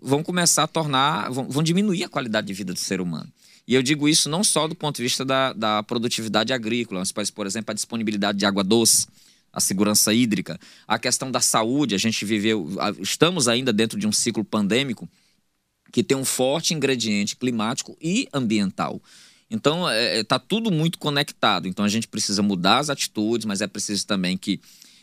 vão 0.00 0.22
começar 0.22 0.62
a 0.62 0.68
tornar, 0.68 1.32
vão, 1.32 1.48
vão 1.48 1.64
diminuir 1.64 2.04
a 2.04 2.08
qualidade 2.08 2.46
de 2.46 2.54
vida 2.54 2.72
do 2.72 2.78
ser 2.78 3.00
humano. 3.00 3.28
E 3.66 3.74
eu 3.74 3.82
digo 3.82 4.08
isso 4.08 4.30
não 4.30 4.44
só 4.44 4.68
do 4.68 4.76
ponto 4.76 4.98
de 4.98 5.02
vista 5.02 5.24
da, 5.24 5.52
da 5.52 5.82
produtividade 5.82 6.52
agrícola, 6.52 7.02
mas, 7.16 7.28
por 7.28 7.44
exemplo, 7.44 7.72
a 7.72 7.74
disponibilidade 7.74 8.38
de 8.38 8.46
água 8.46 8.62
doce 8.62 9.08
a 9.52 9.60
segurança 9.60 10.12
hídrica, 10.12 10.58
a 10.86 10.98
questão 10.98 11.30
da 11.30 11.40
saúde. 11.40 11.94
A 11.94 11.98
gente 11.98 12.24
viveu, 12.24 12.68
estamos 13.00 13.48
ainda 13.48 13.72
dentro 13.72 13.98
de 13.98 14.06
um 14.06 14.12
ciclo 14.12 14.44
pandêmico 14.44 15.08
que 15.92 16.02
tem 16.02 16.16
um 16.16 16.24
forte 16.24 16.72
ingrediente 16.72 17.36
climático 17.36 17.96
e 18.00 18.28
ambiental. 18.32 19.00
Então, 19.50 19.90
está 19.90 19.94
é, 19.94 20.18
é 20.20 20.24
tá 20.24 20.38
tudo 20.38 20.70
muito 20.70 20.98
conectado. 20.98 21.66
Então, 21.66 21.84
a 21.84 21.88
gente 21.88 22.06
precisa 22.06 22.42
mudar 22.42 22.78
as 22.78 22.90
atitudes, 22.90 23.44
mas 23.44 23.60
é 23.60 23.66
preciso 23.66 24.06
também 24.06 24.38
que, 24.38 24.60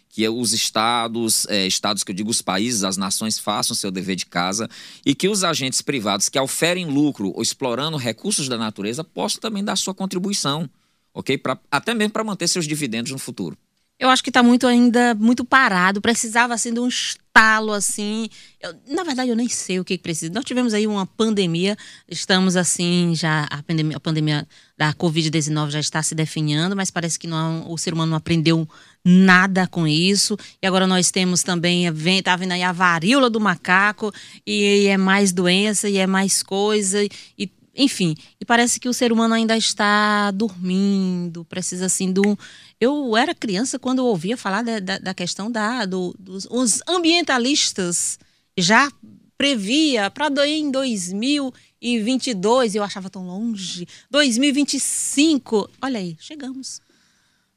que 0.07 0.27
os 0.29 0.53
estados, 0.53 1.45
é, 1.49 1.67
estados 1.67 2.03
que 2.03 2.11
eu 2.11 2.15
digo 2.15 2.29
os 2.29 2.41
países, 2.41 2.85
as 2.85 2.95
nações 2.95 3.37
façam 3.37 3.75
seu 3.75 3.91
dever 3.91 4.15
de 4.15 4.25
casa 4.25 4.69
e 5.05 5.13
que 5.13 5.27
os 5.27 5.43
agentes 5.43 5.81
privados 5.81 6.29
que 6.29 6.39
oferem 6.39 6.85
lucro 6.85 7.33
ou 7.35 7.41
explorando 7.41 7.97
recursos 7.97 8.47
da 8.47 8.57
natureza 8.57 9.03
possam 9.03 9.41
também 9.41 9.63
dar 9.63 9.75
sua 9.75 9.93
contribuição, 9.93 10.69
ok? 11.13 11.37
Pra, 11.37 11.59
até 11.69 11.93
mesmo 11.93 12.13
para 12.13 12.23
manter 12.23 12.47
seus 12.47 12.65
dividendos 12.65 13.11
no 13.11 13.19
futuro. 13.19 13.57
Eu 13.99 14.09
acho 14.09 14.23
que 14.23 14.29
está 14.29 14.43
muito 14.43 14.67
ainda 14.67 15.15
muito 15.15 15.43
parado. 15.43 15.99
Precisava 15.99 16.53
assim 16.53 16.71
de 16.71 16.79
um 16.79 16.87
estalo 16.87 17.73
assim. 17.73 18.29
Eu, 18.61 18.75
na 18.89 19.03
verdade, 19.03 19.31
eu 19.31 19.35
nem 19.35 19.49
sei 19.49 19.79
o 19.79 19.85
que, 19.85 19.97
que 19.97 20.03
precisa. 20.03 20.31
Nós 20.31 20.45
tivemos 20.45 20.71
aí 20.71 20.85
uma 20.85 21.05
pandemia. 21.05 21.75
Estamos 22.07 22.55
assim 22.55 23.15
já 23.15 23.47
a 23.49 23.63
pandemia, 23.63 23.97
a 23.97 23.99
pandemia 23.99 24.47
da 24.77 24.93
Covid-19 24.93 25.71
já 25.71 25.79
está 25.79 26.03
se 26.03 26.13
definhando, 26.13 26.75
mas 26.75 26.91
parece 26.91 27.17
que 27.17 27.25
não, 27.25 27.71
o 27.71 27.77
ser 27.77 27.91
humano 27.91 28.11
não 28.11 28.17
aprendeu 28.17 28.69
nada 29.03 29.65
com 29.65 29.87
isso. 29.87 30.37
E 30.61 30.67
agora 30.67 30.85
nós 30.85 31.09
temos 31.09 31.41
também 31.41 31.91
vem 31.91 32.21
tá 32.21 32.35
vindo 32.35 32.51
aí 32.51 32.61
a 32.61 32.71
varíola 32.71 33.31
do 33.31 33.39
macaco 33.39 34.13
e, 34.45 34.83
e 34.83 34.87
é 34.87 34.97
mais 34.97 35.31
doença 35.31 35.89
e 35.89 35.97
é 35.97 36.05
mais 36.05 36.43
coisa 36.43 37.03
e 37.03 37.51
enfim, 37.77 38.15
e 38.41 38.45
parece 38.45 38.79
que 38.79 38.89
o 38.89 38.93
ser 38.93 39.11
humano 39.11 39.35
ainda 39.35 39.55
está 39.55 40.31
dormindo, 40.31 41.45
precisa 41.45 41.85
assim 41.85 42.11
do. 42.11 42.35
Eu 42.81 43.15
era 43.15 43.35
criança 43.35 43.77
quando 43.77 44.03
ouvia 44.03 44.35
falar 44.35 44.63
da, 44.63 44.79
da, 44.79 44.97
da 44.97 45.13
questão 45.13 45.51
da, 45.51 45.85
do, 45.85 46.15
dos 46.17 46.47
os 46.49 46.81
ambientalistas 46.87 48.17
já 48.57 48.91
previa 49.37 50.09
para 50.09 50.27
em 50.47 50.71
2022, 50.71 52.73
eu 52.73 52.83
achava 52.83 53.11
tão 53.11 53.27
longe, 53.27 53.87
2025. 54.09 55.69
Olha 55.79 55.99
aí, 55.99 56.17
chegamos. 56.19 56.81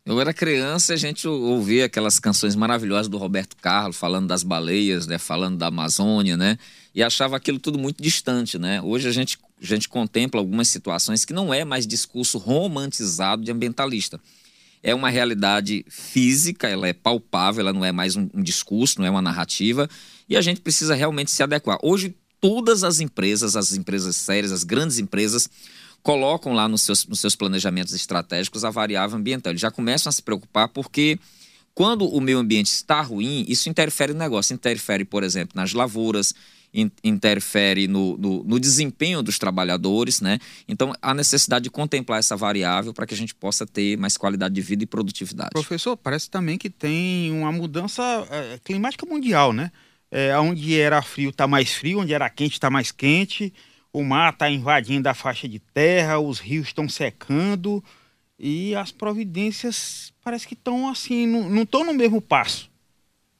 Eu 0.04 0.20
era 0.20 0.34
criança, 0.34 0.92
a 0.94 0.96
gente 0.96 1.28
ouvia 1.28 1.84
aquelas 1.86 2.18
canções 2.18 2.56
maravilhosas 2.56 3.08
do 3.08 3.16
Roberto 3.16 3.56
Carlos, 3.56 3.96
falando 3.96 4.26
das 4.26 4.42
baleias, 4.42 5.06
né, 5.06 5.16
falando 5.18 5.56
da 5.56 5.68
Amazônia, 5.68 6.36
né? 6.36 6.58
E 6.94 7.02
achava 7.02 7.36
aquilo 7.36 7.58
tudo 7.58 7.78
muito 7.78 8.02
distante, 8.02 8.58
né? 8.58 8.82
Hoje 8.82 9.08
a 9.08 9.12
gente 9.12 9.38
a 9.60 9.66
gente 9.66 9.88
contempla 9.88 10.40
algumas 10.40 10.68
situações 10.68 11.24
que 11.24 11.32
não 11.32 11.52
é 11.52 11.64
mais 11.64 11.86
discurso 11.86 12.38
romantizado 12.38 13.44
de 13.44 13.50
ambientalista. 13.50 14.20
É 14.82 14.94
uma 14.94 15.10
realidade 15.10 15.84
física, 15.88 16.68
ela 16.68 16.88
é 16.88 16.92
palpável, 16.92 17.60
ela 17.60 17.72
não 17.72 17.84
é 17.84 17.92
mais 17.92 18.16
um, 18.16 18.28
um 18.32 18.42
discurso, 18.42 18.98
não 18.98 19.06
é 19.06 19.10
uma 19.10 19.20
narrativa, 19.20 19.88
e 20.28 20.36
a 20.36 20.40
gente 20.40 20.60
precisa 20.60 20.94
realmente 20.94 21.30
se 21.30 21.42
adequar. 21.42 21.78
Hoje, 21.82 22.14
todas 22.40 22.82
as 22.82 23.00
empresas, 23.00 23.56
as 23.56 23.74
empresas 23.74 24.16
sérias, 24.16 24.52
as 24.52 24.64
grandes 24.64 24.98
empresas, 24.98 25.50
colocam 26.02 26.54
lá 26.54 26.66
nos 26.66 26.82
seus, 26.82 27.06
nos 27.06 27.20
seus 27.20 27.36
planejamentos 27.36 27.92
estratégicos 27.92 28.64
a 28.64 28.70
variável 28.70 29.18
ambiental. 29.18 29.52
Eles 29.52 29.60
já 29.60 29.70
começam 29.70 30.08
a 30.08 30.12
se 30.12 30.22
preocupar 30.22 30.68
porque 30.68 31.18
quando 31.74 32.06
o 32.06 32.20
meio 32.20 32.38
ambiente 32.38 32.70
está 32.70 33.00
ruim, 33.00 33.44
isso 33.48 33.68
interfere 33.68 34.12
no 34.12 34.18
negócio. 34.18 34.54
Interfere, 34.54 35.04
por 35.04 35.22
exemplo, 35.22 35.52
nas 35.54 35.72
lavouras, 35.72 36.34
interfere 36.72 37.88
no, 37.88 38.16
no, 38.16 38.44
no, 38.44 38.60
desempenho 38.60 39.22
dos 39.22 39.38
trabalhadores, 39.38 40.20
né? 40.20 40.38
Então, 40.68 40.92
há 41.02 41.12
necessidade 41.12 41.64
de 41.64 41.70
contemplar 41.70 42.20
essa 42.20 42.36
variável 42.36 42.94
para 42.94 43.06
que 43.06 43.14
a 43.14 43.16
gente 43.16 43.34
possa 43.34 43.66
ter 43.66 43.96
mais 43.98 44.16
qualidade 44.16 44.54
de 44.54 44.60
vida 44.60 44.84
e 44.84 44.86
produtividade. 44.86 45.50
Professor, 45.50 45.96
parece 45.96 46.30
também 46.30 46.56
que 46.56 46.70
tem 46.70 47.32
uma 47.32 47.50
mudança 47.50 48.02
é, 48.30 48.58
climática 48.62 49.04
mundial, 49.04 49.52
né? 49.52 49.72
É, 50.12 50.36
onde 50.38 50.78
era 50.78 51.02
frio 51.02 51.30
está 51.30 51.46
mais 51.46 51.72
frio, 51.72 52.00
onde 52.00 52.12
era 52.12 52.28
quente 52.30 52.54
está 52.54 52.70
mais 52.70 52.90
quente, 52.90 53.52
o 53.92 54.02
mar 54.02 54.32
está 54.32 54.48
invadindo 54.50 55.08
a 55.08 55.14
faixa 55.14 55.48
de 55.48 55.58
terra, 55.58 56.18
os 56.18 56.38
rios 56.38 56.68
estão 56.68 56.88
secando 56.88 57.82
e 58.38 58.74
as 58.74 58.90
providências 58.92 60.12
parece 60.22 60.46
que 60.46 60.54
estão 60.54 60.88
assim, 60.88 61.26
não 61.26 61.62
estão 61.62 61.84
no 61.84 61.92
mesmo 61.92 62.20
passo. 62.20 62.69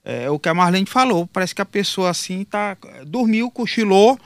É 0.04 0.30
o 0.30 0.38
que 0.38 0.48
a 0.48 0.54
Marlene 0.54 0.86
falou, 0.86 1.26
parece 1.26 1.54
que 1.54 1.60
a 1.60 1.66
pessoa 1.66 2.10
assim 2.10 2.44
tá, 2.44 2.76
dormiu, 3.06 3.50
cochilou 3.50 4.18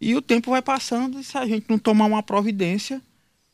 e 0.00 0.14
o 0.14 0.20
tempo 0.20 0.50
vai 0.50 0.60
passando 0.60 1.18
e 1.18 1.24
se 1.24 1.38
a 1.38 1.46
gente 1.46 1.66
não 1.68 1.78
tomar 1.78 2.06
uma 2.06 2.22
providência, 2.22 3.00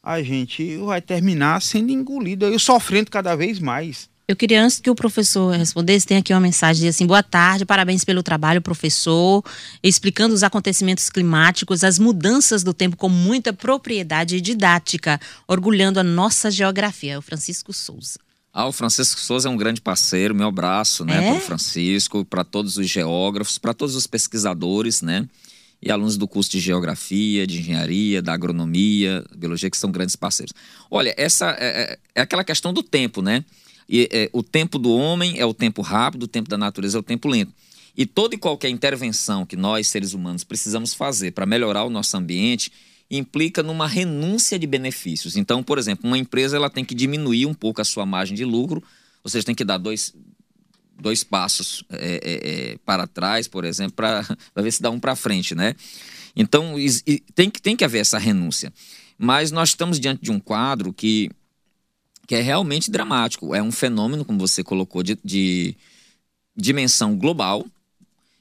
a 0.02 0.22
gente 0.22 0.76
vai 0.78 1.00
terminar 1.00 1.62
sendo 1.62 1.92
engolido 1.92 2.52
e 2.52 2.58
sofrendo 2.58 3.10
cada 3.10 3.36
vez 3.36 3.60
mais. 3.60 4.08
Eu 4.26 4.36
queria, 4.36 4.62
antes 4.62 4.78
que 4.78 4.90
o 4.90 4.94
professor 4.94 5.56
respondesse, 5.56 6.06
tem 6.06 6.18
aqui 6.18 6.34
uma 6.34 6.40
mensagem 6.40 6.86
assim: 6.86 7.06
boa 7.06 7.22
tarde, 7.22 7.64
parabéns 7.64 8.04
pelo 8.04 8.22
trabalho, 8.22 8.60
professor, 8.60 9.42
explicando 9.82 10.34
os 10.34 10.42
acontecimentos 10.42 11.08
climáticos, 11.08 11.82
as 11.82 11.98
mudanças 11.98 12.62
do 12.62 12.74
tempo 12.74 12.94
com 12.94 13.08
muita 13.08 13.54
propriedade 13.54 14.38
didática, 14.42 15.18
orgulhando 15.46 15.98
a 15.98 16.04
nossa 16.04 16.50
geografia. 16.50 17.14
É 17.14 17.18
o 17.18 17.22
Francisco 17.22 17.72
Souza. 17.72 18.18
Ah, 18.58 18.66
o 18.66 18.72
Francisco 18.72 19.20
Souza 19.20 19.48
é 19.48 19.52
um 19.52 19.56
grande 19.56 19.80
parceiro, 19.80 20.34
meu 20.34 20.48
abraço, 20.48 21.04
né, 21.04 21.24
é? 21.24 21.30
para 21.30 21.38
o 21.38 21.40
Francisco, 21.40 22.24
para 22.24 22.42
todos 22.42 22.76
os 22.76 22.90
geógrafos, 22.90 23.56
para 23.56 23.72
todos 23.72 23.94
os 23.94 24.04
pesquisadores, 24.04 25.00
né, 25.00 25.28
e 25.80 25.92
alunos 25.92 26.16
do 26.16 26.26
curso 26.26 26.50
de 26.50 26.58
Geografia, 26.58 27.46
de 27.46 27.60
Engenharia, 27.60 28.20
da 28.20 28.32
Agronomia, 28.32 29.24
Biologia, 29.36 29.70
que 29.70 29.76
são 29.76 29.92
grandes 29.92 30.16
parceiros. 30.16 30.52
Olha, 30.90 31.14
essa 31.16 31.52
é, 31.52 31.66
é, 31.66 31.98
é 32.16 32.20
aquela 32.20 32.42
questão 32.42 32.72
do 32.72 32.82
tempo, 32.82 33.22
né, 33.22 33.44
e, 33.88 34.08
é, 34.10 34.28
o 34.32 34.42
tempo 34.42 34.76
do 34.76 34.90
homem 34.90 35.38
é 35.38 35.46
o 35.46 35.54
tempo 35.54 35.80
rápido, 35.80 36.24
o 36.24 36.28
tempo 36.28 36.50
da 36.50 36.58
natureza 36.58 36.98
é 36.98 37.00
o 37.00 37.04
tempo 37.04 37.28
lento. 37.28 37.52
E 37.96 38.04
toda 38.04 38.34
e 38.34 38.38
qualquer 38.38 38.70
intervenção 38.70 39.46
que 39.46 39.54
nós, 39.54 39.86
seres 39.86 40.14
humanos, 40.14 40.42
precisamos 40.42 40.94
fazer 40.94 41.30
para 41.30 41.46
melhorar 41.46 41.84
o 41.84 41.90
nosso 41.90 42.16
ambiente, 42.16 42.72
implica 43.10 43.62
numa 43.62 43.86
renúncia 43.86 44.58
de 44.58 44.66
benefícios. 44.66 45.36
Então, 45.36 45.62
por 45.62 45.78
exemplo, 45.78 46.06
uma 46.06 46.18
empresa 46.18 46.56
ela 46.56 46.68
tem 46.68 46.84
que 46.84 46.94
diminuir 46.94 47.46
um 47.46 47.54
pouco 47.54 47.80
a 47.80 47.84
sua 47.84 48.04
margem 48.04 48.36
de 48.36 48.44
lucro, 48.44 48.82
ou 49.24 49.30
seja, 49.30 49.46
tem 49.46 49.54
que 49.54 49.64
dar 49.64 49.78
dois, 49.78 50.14
dois 51.00 51.24
passos 51.24 51.84
é, 51.90 52.20
é, 52.22 52.72
é 52.72 52.78
para 52.84 53.06
trás, 53.06 53.48
por 53.48 53.64
exemplo, 53.64 53.94
para 53.94 54.26
ver 54.62 54.72
se 54.72 54.82
dá 54.82 54.90
um 54.90 55.00
para 55.00 55.16
frente, 55.16 55.54
né? 55.54 55.74
Então, 56.36 56.74
tem 57.34 57.50
que, 57.50 57.60
tem 57.60 57.76
que 57.76 57.84
haver 57.84 58.00
essa 58.00 58.18
renúncia. 58.18 58.72
Mas 59.16 59.50
nós 59.50 59.70
estamos 59.70 59.98
diante 59.98 60.22
de 60.22 60.30
um 60.30 60.38
quadro 60.38 60.92
que, 60.92 61.30
que 62.26 62.34
é 62.34 62.40
realmente 62.40 62.90
dramático. 62.90 63.54
É 63.54 63.62
um 63.62 63.72
fenômeno, 63.72 64.24
como 64.24 64.38
você 64.38 64.62
colocou, 64.62 65.02
de, 65.02 65.18
de 65.24 65.74
dimensão 66.56 67.16
global, 67.16 67.66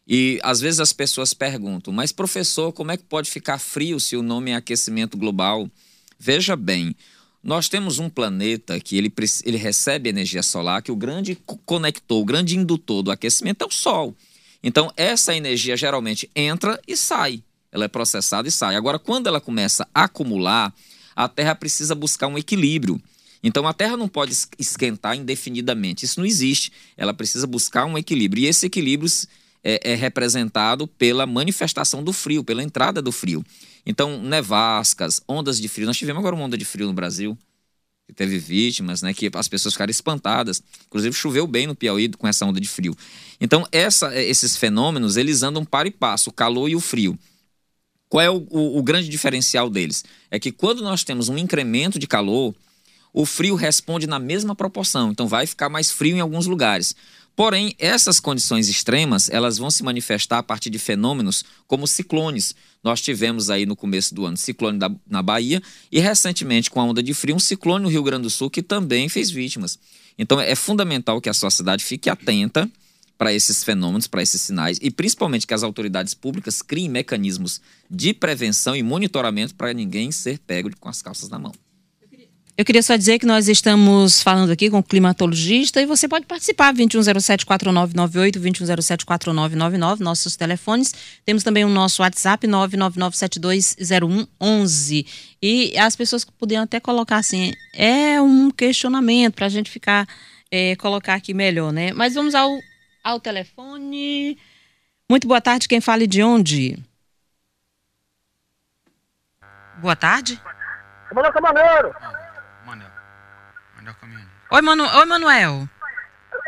e 0.07 0.39
às 0.41 0.61
vezes 0.61 0.79
as 0.79 0.93
pessoas 0.93 1.33
perguntam, 1.33 1.93
mas 1.93 2.13
professor, 2.13 2.71
como 2.71 2.91
é 2.91 2.97
que 2.97 3.03
pode 3.03 3.29
ficar 3.29 3.57
frio 3.57 3.99
se 3.99 4.15
o 4.15 4.23
nome 4.23 4.51
é 4.51 4.55
aquecimento 4.55 5.17
global? 5.17 5.69
Veja 6.17 6.55
bem, 6.55 6.95
nós 7.43 7.67
temos 7.67 7.99
um 7.99 8.09
planeta 8.09 8.79
que 8.79 8.97
ele, 8.97 9.11
ele 9.43 9.57
recebe 9.57 10.09
energia 10.09 10.41
solar, 10.41 10.81
que 10.81 10.91
o 10.91 10.95
grande 10.95 11.37
conector, 11.65 12.21
o 12.21 12.25
grande 12.25 12.57
indutor 12.57 13.03
do 13.03 13.11
aquecimento 13.11 13.63
é 13.63 13.67
o 13.67 13.71
Sol. 13.71 14.15
Então, 14.63 14.91
essa 14.95 15.35
energia 15.35 15.77
geralmente 15.77 16.29
entra 16.35 16.81
e 16.87 16.97
sai. 16.97 17.43
Ela 17.71 17.85
é 17.85 17.87
processada 17.87 18.47
e 18.47 18.51
sai. 18.51 18.75
Agora, 18.75 18.97
quando 18.97 19.27
ela 19.27 19.39
começa 19.39 19.87
a 19.93 20.05
acumular, 20.05 20.73
a 21.15 21.27
Terra 21.27 21.53
precisa 21.53 21.93
buscar 21.93 22.27
um 22.27 22.37
equilíbrio. 22.37 23.01
Então, 23.43 23.67
a 23.67 23.73
Terra 23.73 23.95
não 23.95 24.07
pode 24.07 24.35
esquentar 24.57 25.15
indefinidamente. 25.15 26.05
Isso 26.05 26.19
não 26.19 26.25
existe. 26.25 26.71
Ela 26.97 27.13
precisa 27.13 27.45
buscar 27.45 27.85
um 27.85 27.97
equilíbrio. 27.97 28.43
E 28.43 28.47
esse 28.47 28.65
equilíbrio 28.65 29.09
é, 29.67 29.91
é 29.91 29.95
representado 29.95 30.87
pela 30.87 31.25
manifestação 31.25 32.01
do 32.01 32.13
frio, 32.13 32.41
pela 32.41 32.63
entrada 32.63 33.01
do 33.01 33.11
frio. 33.11 33.43
Então, 33.85 34.21
nevascas, 34.23 35.21
ondas 35.27 35.59
de 35.59 35.67
frio. 35.67 35.85
Nós 35.85 35.97
tivemos 35.97 36.21
agora 36.21 36.33
uma 36.33 36.45
onda 36.45 36.57
de 36.57 36.63
frio 36.63 36.87
no 36.87 36.93
Brasil, 36.93 37.37
que 38.07 38.13
teve 38.13 38.39
vítimas, 38.39 39.01
né, 39.01 39.13
que 39.13 39.29
as 39.33 39.49
pessoas 39.49 39.73
ficaram 39.73 39.91
espantadas. 39.91 40.63
Inclusive, 40.85 41.13
choveu 41.13 41.45
bem 41.45 41.67
no 41.67 41.75
Piauí 41.75 42.07
com 42.07 42.25
essa 42.25 42.45
onda 42.45 42.61
de 42.61 42.67
frio. 42.69 42.95
Então, 43.41 43.67
essa, 43.69 44.15
esses 44.15 44.55
fenômenos, 44.55 45.17
eles 45.17 45.43
andam 45.43 45.65
para 45.65 45.89
e 45.89 45.91
passo, 45.91 46.29
o 46.29 46.33
calor 46.33 46.69
e 46.69 46.75
o 46.75 46.79
frio. 46.79 47.19
Qual 48.07 48.21
é 48.21 48.29
o, 48.29 48.47
o, 48.49 48.79
o 48.79 48.83
grande 48.83 49.09
diferencial 49.09 49.69
deles? 49.69 50.05
É 50.31 50.39
que 50.39 50.49
quando 50.49 50.81
nós 50.81 51.03
temos 51.03 51.27
um 51.27 51.37
incremento 51.37 51.99
de 51.99 52.07
calor, 52.07 52.55
o 53.11 53.25
frio 53.25 53.55
responde 53.55 54.07
na 54.07 54.17
mesma 54.17 54.55
proporção. 54.55 55.11
Então, 55.11 55.27
vai 55.27 55.45
ficar 55.45 55.67
mais 55.67 55.91
frio 55.91 56.15
em 56.15 56.21
alguns 56.21 56.47
lugares. 56.47 56.95
Porém, 57.37 57.75
essas 57.77 58.19
condições 58.19 58.67
extremas, 58.67 59.29
elas 59.29 59.59
vão 59.59 59.69
se 59.69 59.83
manifestar 59.83 60.39
a 60.39 60.43
partir 60.43 60.71
de 60.71 60.79
fenômenos 60.79 61.45
como 61.67 61.85
ciclones. 61.85 62.55
Nós 62.83 62.99
tivemos 62.99 63.51
aí 63.51 63.63
no 63.63 63.75
começo 63.75 64.15
do 64.15 64.25
ano 64.25 64.35
ciclone 64.35 64.79
da, 64.79 64.89
na 65.07 65.21
Bahia 65.21 65.61
e 65.91 65.99
recentemente 65.99 66.71
com 66.71 66.81
a 66.81 66.83
onda 66.83 67.03
de 67.03 67.13
frio 67.13 67.35
um 67.35 67.39
ciclone 67.39 67.83
no 67.83 67.91
Rio 67.91 68.01
Grande 68.01 68.23
do 68.23 68.31
Sul 68.31 68.49
que 68.49 68.63
também 68.63 69.07
fez 69.07 69.29
vítimas. 69.29 69.77
Então 70.17 70.41
é 70.41 70.55
fundamental 70.55 71.21
que 71.21 71.29
a 71.29 71.33
sociedade 71.33 71.85
fique 71.85 72.09
atenta 72.09 72.67
para 73.19 73.31
esses 73.31 73.63
fenômenos, 73.63 74.07
para 74.07 74.23
esses 74.23 74.41
sinais 74.41 74.79
e 74.81 74.89
principalmente 74.89 75.45
que 75.45 75.53
as 75.53 75.61
autoridades 75.61 76.15
públicas 76.15 76.63
criem 76.63 76.89
mecanismos 76.89 77.61
de 77.87 78.15
prevenção 78.15 78.75
e 78.75 78.81
monitoramento 78.81 79.53
para 79.53 79.75
ninguém 79.75 80.11
ser 80.11 80.39
pego 80.39 80.71
com 80.79 80.89
as 80.89 81.03
calças 81.03 81.29
na 81.29 81.37
mão. 81.37 81.53
Eu 82.57 82.65
queria 82.65 82.81
só 82.81 82.95
dizer 82.95 83.19
que 83.19 83.25
nós 83.27 83.47
estamos 83.47 84.23
falando 84.23 84.51
aqui 84.51 84.67
com 84.67 84.79
o 84.79 84.83
climatologista 84.83 85.79
e 85.79 85.85
você 85.85 86.07
pode 86.07 86.25
participar, 86.25 86.73
2107-4998, 86.73 88.39
2107-4999, 88.39 89.99
nossos 89.99 90.35
telefones. 90.35 90.91
Temos 91.23 91.43
também 91.43 91.63
o 91.63 91.69
nosso 91.69 92.01
WhatsApp, 92.01 92.47
999720111. 92.47 95.05
E 95.39 95.77
as 95.77 95.95
pessoas 95.95 96.25
podiam 96.25 96.63
até 96.63 96.79
colocar 96.79 97.17
assim, 97.17 97.53
é 97.75 98.19
um 98.19 98.49
questionamento 98.49 99.35
para 99.35 99.45
a 99.45 99.49
gente 99.49 99.69
ficar, 99.69 100.07
é, 100.49 100.75
colocar 100.77 101.13
aqui 101.13 101.35
melhor, 101.35 101.71
né? 101.71 101.93
Mas 101.93 102.15
vamos 102.15 102.33
ao, 102.33 102.57
ao 103.03 103.19
telefone. 103.19 104.35
Muito 105.07 105.27
boa 105.27 105.41
tarde, 105.41 105.67
quem 105.67 105.79
fale 105.79 106.07
de 106.07 106.23
onde? 106.23 106.75
Boa 109.79 109.95
tarde. 109.95 110.41
Manuel 111.13 111.31
Camaneiro. 111.31 111.93
Oi, 114.49 114.61
Manu... 114.61 114.83
Oi, 114.83 115.05
Manuel. 115.05 115.67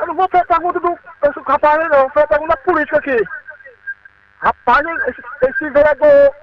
não 0.07 0.29
foi 0.29 0.39
a 0.39 0.45
pergunta 0.45 0.79
do, 0.79 0.97
rapaz, 1.45 1.89
não. 1.89 2.09
Foi 2.09 2.23
a 2.23 2.27
pergunta 2.27 2.57
política 2.57 2.97
aqui. 2.97 3.23
Rapaz, 4.39 4.85
esse, 5.07 5.21
esse 5.41 5.69
vereador 5.69 6.33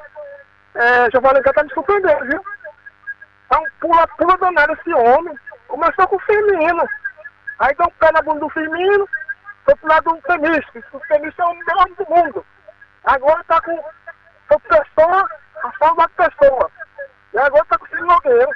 é, 0.75 1.10
Giovanni 1.10 1.42
tá 1.42 1.64
me 1.64 1.72
surpreendendo, 1.72 2.26
viu? 2.26 2.44
É 3.50 3.56
um 3.56 3.64
pula-pula 3.80 4.36
danado 4.36 4.75
esse 4.75 4.92
homem. 4.92 5.34
Começou 5.68 6.06
com 6.08 6.16
o 6.16 6.20
Firmino. 6.20 6.86
Aí 7.58 7.75
deu 7.75 7.86
um 7.86 7.90
pé 7.98 8.12
na 8.12 8.20
bunda 8.20 8.40
do 8.40 8.50
Firmino, 8.50 9.08
foi 9.64 9.75
pro 9.76 9.88
lado 9.88 10.10
do 10.10 10.22
Temício. 10.22 10.84
O 10.92 11.00
Temício 11.08 11.42
é 11.42 11.44
o 11.46 11.54
melhor 11.54 11.86
do 11.96 12.06
mundo. 12.10 12.46
Agora 13.04 13.42
tá 13.44 13.60
com 13.62 13.75
o 13.75 14.60
Pessoa, 14.60 15.28
a 15.64 15.72
forma 15.72 16.06
da 16.06 16.28
Pessoa. 16.28 16.70
E 17.32 17.38
agora 17.38 17.64
tá 17.64 17.78
com 17.78 17.86
o 17.86 17.88
Ciro 17.88 18.06
Nogueira. 18.06 18.48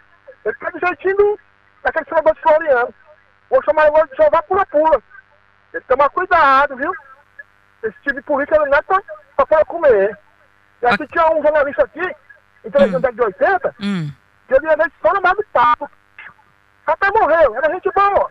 Ele 0.45 0.55
tá 0.57 0.71
do 0.71 0.79
jeitinho 0.79 1.17
do, 1.17 1.41
daquele 1.83 2.05
senador 2.07 2.35
de 2.35 2.41
Floriano. 2.41 2.95
Vou 3.49 3.63
chamar 3.65 3.89
ele 3.89 4.07
de 4.07 4.17
jogar 4.17 4.43
pula-pula. 4.43 5.03
Ele 5.73 5.85
toma 5.89 6.11
cuidado, 6.11 6.77
viu? 6.77 6.93
Esse 7.83 7.97
tipo 8.03 8.15
de 8.15 8.23
política 8.23 8.59
não 8.59 8.75
é 8.75 8.83
pra, 8.83 9.03
pra, 9.37 9.47
pra 9.47 9.65
comer. 9.65 10.19
E 10.83 10.87
aqui 10.87 11.07
tinha 11.09 11.31
um 11.31 11.43
jornalista 11.43 11.85
aqui, 11.85 12.15
em 12.65 12.71
televisão 12.71 13.01
hum. 13.11 13.13
de 13.13 13.23
80, 13.23 13.75
hum. 13.81 14.13
que 14.49 14.55
ele 14.55 14.67
ia 14.67 14.77
ver 14.77 14.93
só 15.03 15.13
no 15.13 15.21
do 15.21 15.45
papo. 15.53 15.91
Até 16.87 17.11
morreu, 17.11 17.55
era 17.57 17.73
gente 17.73 17.91
boa. 17.93 18.31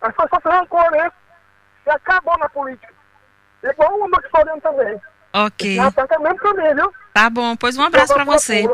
Mas 0.00 0.14
foi 0.14 0.28
só 0.28 0.50
rancor, 0.50 0.90
né? 0.92 1.10
E 1.86 1.90
acabou 1.90 2.38
na 2.38 2.48
política. 2.48 2.92
Igual 3.62 3.98
o 3.98 4.08
Max 4.08 4.30
Floriano 4.30 4.60
também. 4.60 5.00
Ok. 5.32 5.76
Já 5.76 5.90
tá 5.90 6.18
mesmo 6.18 6.38
caminho, 6.38 6.74
viu? 6.74 6.94
Tá 7.12 7.28
bom, 7.28 7.56
pois 7.56 7.76
um 7.76 7.82
abraço 7.82 8.14
para 8.14 8.24
você. 8.24 8.68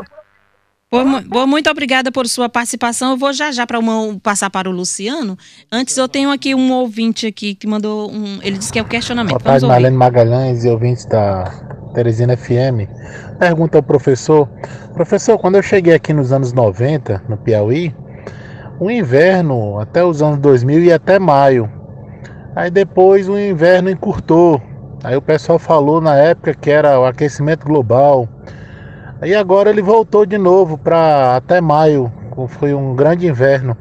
Bom, 0.91 1.47
muito 1.47 1.69
obrigada 1.69 2.11
por 2.11 2.27
sua 2.27 2.47
participação. 2.47 3.11
Eu 3.11 3.17
vou 3.17 3.33
já 3.33 3.51
já 3.51 3.65
para 3.65 3.79
passar 4.21 4.49
para 4.49 4.69
o 4.69 4.71
Luciano. 4.71 5.37
Antes 5.71 5.97
eu 5.97 6.07
tenho 6.07 6.31
aqui 6.31 6.53
um 6.53 6.71
ouvinte 6.71 7.25
aqui 7.25 7.55
que 7.55 7.67
mandou 7.67 8.11
um. 8.11 8.39
Ele 8.41 8.57
disse 8.57 8.71
que 8.71 8.79
é 8.79 8.81
o 8.81 8.85
questionamento. 8.85 9.31
Boa 9.31 9.41
tarde, 9.41 9.65
Marlene 9.65 9.97
Magalhães 9.97 10.63
e 10.63 10.69
ouvintes 10.69 11.05
da 11.05 11.45
Teresina 11.93 12.37
FM. 12.37 12.87
Pergunta 13.39 13.79
ao 13.79 13.83
professor. 13.83 14.47
Professor, 14.93 15.37
quando 15.39 15.55
eu 15.55 15.63
cheguei 15.63 15.95
aqui 15.95 16.13
nos 16.13 16.31
anos 16.31 16.53
90, 16.53 17.23
no 17.27 17.37
Piauí, 17.37 17.93
o 18.79 18.89
inverno 18.89 19.79
até 19.79 20.03
os 20.03 20.21
anos 20.21 20.37
2000 20.37 20.83
e 20.83 20.93
até 20.93 21.17
maio. 21.17 21.69
Aí 22.55 22.69
depois 22.69 23.27
o 23.27 23.37
inverno 23.37 23.89
encurtou. 23.89 24.61
Aí 25.03 25.15
o 25.15 25.21
pessoal 25.21 25.59
falou 25.59 25.99
na 25.99 26.15
época 26.15 26.53
que 26.53 26.69
era 26.69 26.99
o 26.99 27.05
aquecimento 27.05 27.65
global. 27.65 28.29
Aí 29.25 29.33
agora 29.33 29.71
ele 29.71 29.81
voltou 29.81 30.23
de 30.23 30.37
novo 30.37 30.77
para 30.77 31.37
até 31.37 31.59
maio, 31.59 32.13
foi 32.59 32.75
um 32.75 32.95
grande 32.95 33.25
inverno. 33.25 33.75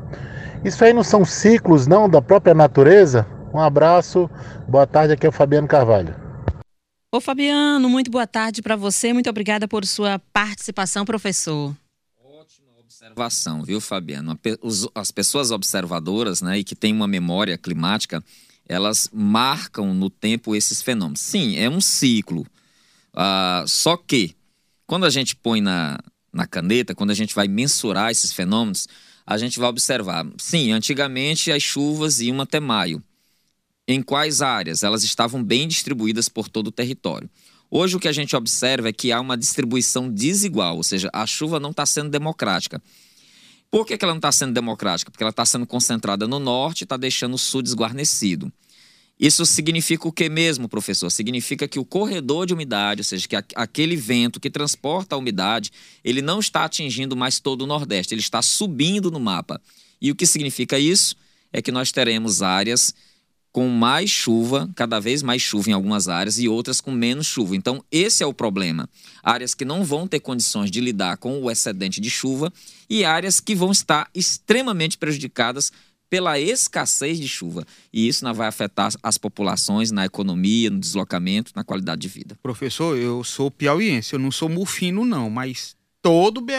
Isso 0.64 0.82
aí 0.82 0.94
não 0.94 1.04
são 1.04 1.22
ciclos 1.22 1.86
não 1.86 2.08
da 2.08 2.22
própria 2.22 2.54
natureza? 2.54 3.26
Um 3.52 3.60
abraço, 3.60 4.30
boa 4.66 4.86
tarde, 4.86 5.12
aqui 5.12 5.26
é 5.26 5.28
o 5.28 5.32
Fabiano 5.32 5.68
Carvalho. 5.68 6.16
Ô 7.12 7.20
Fabiano, 7.20 7.90
muito 7.90 8.10
boa 8.10 8.26
tarde 8.26 8.62
para 8.62 8.74
você, 8.74 9.12
muito 9.12 9.28
obrigada 9.28 9.68
por 9.68 9.84
sua 9.84 10.18
participação, 10.32 11.04
professor 11.04 11.74
observação, 12.78 13.62
viu, 13.62 13.82
Fabiano? 13.82 14.38
As 14.94 15.10
pessoas 15.10 15.50
observadoras, 15.50 16.40
né, 16.40 16.60
e 16.60 16.64
que 16.64 16.74
têm 16.74 16.90
uma 16.90 17.06
memória 17.06 17.58
climática, 17.58 18.24
elas 18.66 19.10
marcam 19.12 19.92
no 19.92 20.08
tempo 20.08 20.56
esses 20.56 20.80
fenômenos. 20.80 21.20
Sim, 21.20 21.58
é 21.58 21.68
um 21.68 21.82
ciclo. 21.82 22.46
Uh, 23.12 23.68
só 23.68 23.94
que, 23.98 24.34
quando 24.86 25.04
a 25.04 25.10
gente 25.10 25.34
põe 25.36 25.60
na, 25.60 25.98
na 26.32 26.46
caneta, 26.46 26.94
quando 26.94 27.10
a 27.10 27.14
gente 27.14 27.34
vai 27.34 27.48
mensurar 27.48 28.10
esses 28.10 28.32
fenômenos, 28.32 28.88
a 29.26 29.38
gente 29.38 29.58
vai 29.58 29.68
observar. 29.68 30.26
Sim, 30.38 30.72
antigamente 30.72 31.50
as 31.50 31.62
chuvas 31.62 32.20
iam 32.20 32.40
até 32.40 32.60
maio. 32.60 33.02
Em 33.86 34.02
quais 34.02 34.42
áreas? 34.42 34.82
Elas 34.82 35.04
estavam 35.04 35.42
bem 35.42 35.68
distribuídas 35.68 36.28
por 36.28 36.48
todo 36.48 36.68
o 36.68 36.72
território. 36.72 37.28
Hoje 37.70 37.96
o 37.96 38.00
que 38.00 38.08
a 38.08 38.12
gente 38.12 38.36
observa 38.36 38.88
é 38.88 38.92
que 38.92 39.12
há 39.12 39.20
uma 39.20 39.36
distribuição 39.36 40.10
desigual, 40.10 40.76
ou 40.76 40.82
seja, 40.82 41.10
a 41.12 41.26
chuva 41.26 41.58
não 41.58 41.70
está 41.70 41.84
sendo 41.84 42.10
democrática. 42.10 42.82
Por 43.70 43.84
que, 43.84 43.98
que 43.98 44.04
ela 44.04 44.14
não 44.14 44.18
está 44.18 44.30
sendo 44.30 44.52
democrática? 44.52 45.10
Porque 45.10 45.24
ela 45.24 45.30
está 45.30 45.44
sendo 45.44 45.66
concentrada 45.66 46.28
no 46.28 46.38
norte 46.38 46.82
e 46.82 46.84
está 46.84 46.96
deixando 46.96 47.34
o 47.34 47.38
sul 47.38 47.62
desguarnecido. 47.62 48.52
Isso 49.18 49.46
significa 49.46 50.08
o 50.08 50.12
que 50.12 50.28
mesmo, 50.28 50.68
professor? 50.68 51.08
Significa 51.08 51.68
que 51.68 51.78
o 51.78 51.84
corredor 51.84 52.46
de 52.46 52.52
umidade, 52.52 53.00
ou 53.00 53.04
seja, 53.04 53.28
que 53.28 53.36
aquele 53.54 53.96
vento 53.96 54.40
que 54.40 54.50
transporta 54.50 55.14
a 55.14 55.18
umidade, 55.18 55.70
ele 56.02 56.20
não 56.20 56.40
está 56.40 56.64
atingindo 56.64 57.16
mais 57.16 57.38
todo 57.38 57.62
o 57.62 57.66
Nordeste, 57.66 58.12
ele 58.12 58.20
está 58.20 58.42
subindo 58.42 59.10
no 59.10 59.20
mapa. 59.20 59.60
E 60.00 60.10
o 60.10 60.16
que 60.16 60.26
significa 60.26 60.78
isso? 60.78 61.16
É 61.52 61.62
que 61.62 61.70
nós 61.70 61.92
teremos 61.92 62.42
áreas 62.42 62.92
com 63.52 63.68
mais 63.68 64.10
chuva, 64.10 64.68
cada 64.74 64.98
vez 64.98 65.22
mais 65.22 65.40
chuva 65.40 65.70
em 65.70 65.72
algumas 65.72 66.08
áreas 66.08 66.40
e 66.40 66.48
outras 66.48 66.80
com 66.80 66.90
menos 66.90 67.28
chuva. 67.28 67.54
Então, 67.54 67.84
esse 67.88 68.20
é 68.20 68.26
o 68.26 68.34
problema. 68.34 68.90
Áreas 69.22 69.54
que 69.54 69.64
não 69.64 69.84
vão 69.84 70.08
ter 70.08 70.18
condições 70.18 70.72
de 70.72 70.80
lidar 70.80 71.18
com 71.18 71.40
o 71.40 71.48
excedente 71.48 72.00
de 72.00 72.10
chuva 72.10 72.52
e 72.90 73.04
áreas 73.04 73.38
que 73.38 73.54
vão 73.54 73.70
estar 73.70 74.10
extremamente 74.12 74.98
prejudicadas 74.98 75.70
pela 76.14 76.38
escassez 76.38 77.18
de 77.18 77.26
chuva. 77.26 77.66
E 77.92 78.06
isso 78.06 78.24
não 78.24 78.32
vai 78.32 78.46
afetar 78.46 78.92
as 79.02 79.18
populações 79.18 79.90
na 79.90 80.04
economia, 80.04 80.70
no 80.70 80.78
deslocamento, 80.78 81.50
na 81.56 81.64
qualidade 81.64 82.02
de 82.02 82.06
vida. 82.06 82.38
Professor, 82.40 82.96
eu 82.96 83.24
sou 83.24 83.50
piauiense, 83.50 84.12
eu 84.12 84.20
não 84.20 84.30
sou 84.30 84.48
mufino 84.48 85.04
não, 85.04 85.28
mas 85.28 85.74
todo 86.00 86.40
BR 86.40 86.52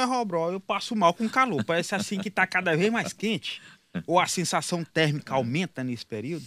eu 0.52 0.60
passo 0.60 0.94
mal 0.94 1.14
com 1.14 1.30
calor. 1.30 1.64
Parece 1.64 1.96
assim 1.96 2.20
que 2.20 2.28
está 2.28 2.46
cada 2.46 2.76
vez 2.76 2.92
mais 2.92 3.14
quente. 3.14 3.62
Ou 4.06 4.20
a 4.20 4.28
sensação 4.28 4.84
térmica 4.84 5.36
aumenta 5.36 5.86
nesse 5.86 6.06
período? 6.06 6.44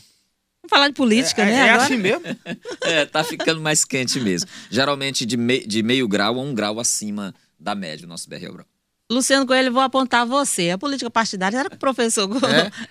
Vamos 0.61 0.69
falar 0.69 0.89
de 0.89 0.95
política, 0.95 1.41
é, 1.41 1.47
né? 1.47 1.61
É, 1.61 1.67
é 1.69 1.71
assim 1.71 1.97
mesmo? 1.97 2.27
é, 2.85 3.07
tá 3.07 3.25
ficando 3.25 3.63
mais 3.63 3.87
quente 3.87 4.21
mesmo. 4.21 4.51
Geralmente 4.71 5.25
de, 5.25 5.39
me, 5.39 5.67
de 5.67 5.83
meio 5.83 6.07
grau 6.07 6.39
a 6.39 6.43
um 6.43 6.55
grau 6.55 6.79
acima 6.79 7.35
da 7.59 7.75
média, 7.75 8.05
o 8.05 8.09
nosso 8.09 8.29
BR 8.29 8.45
Luciano 9.11 9.47
Coelho, 9.47 9.73
vou 9.73 9.81
apontar 9.81 10.27
você. 10.27 10.69
A 10.69 10.77
política 10.77 11.11
partidária 11.11 11.57
era 11.57 11.71
com 11.71 11.77
o 11.77 11.79
professor. 11.79 12.29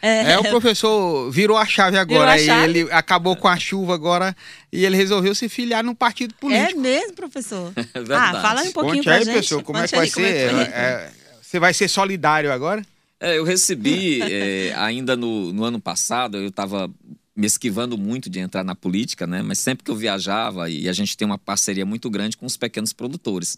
É, 0.02 0.08
é, 0.10 0.32
é, 0.32 0.40
o 0.40 0.44
professor 0.46 1.30
virou 1.30 1.56
a 1.56 1.66
chave 1.66 1.96
agora. 1.96 2.34
A 2.34 2.38
chave? 2.40 2.80
Ele 2.80 2.92
acabou 2.92 3.36
com 3.36 3.48
a 3.48 3.58
chuva 3.58 3.94
agora 3.94 4.36
e 4.72 4.84
ele 4.84 4.98
resolveu 4.98 5.36
se 5.36 5.48
filiar 5.48 5.84
num 5.84 5.94
partido 5.94 6.34
político. 6.34 6.80
É 6.80 6.82
mesmo, 6.82 7.14
professor? 7.14 7.72
É 7.78 8.14
ah, 8.14 8.42
fala 8.42 8.64
um 8.64 8.72
pouquinho 8.72 8.96
Conte 8.98 9.04
pra 9.04 9.14
aí, 9.16 9.26
gente. 9.26 9.34
Professor, 9.34 9.64
como 9.64 9.80
Conte 9.80 9.86
é 9.86 9.90
que 9.90 9.96
vai 9.96 10.08
ser? 10.10 10.22
É, 10.24 10.72
é, 10.74 11.12
você 11.42 11.60
vai 11.60 11.74
ser 11.74 11.88
solidário 11.88 12.52
agora? 12.52 12.84
É, 13.20 13.38
eu 13.38 13.44
recebi 13.44 14.22
é, 14.22 14.74
ainda 14.76 15.16
no, 15.16 15.54
no 15.54 15.64
ano 15.64 15.80
passado, 15.80 16.38
eu 16.38 16.48
estava 16.48 16.90
me 17.36 17.46
esquivando 17.46 17.98
muito 17.98 18.30
de 18.30 18.40
entrar 18.40 18.64
na 18.64 18.76
política, 18.76 19.28
né? 19.28 19.44
Mas 19.44 19.60
sempre 19.60 19.84
que 19.84 19.92
eu 19.92 19.96
viajava, 19.96 20.70
e 20.70 20.90
a 20.90 20.94
gente 20.94 21.16
tem 21.16 21.26
uma 21.26 21.38
parceria 21.38 21.86
muito 21.86 22.10
grande 22.10 22.36
com 22.36 22.46
os 22.46 22.58
pequenos 22.58 22.92
produtores. 22.94 23.58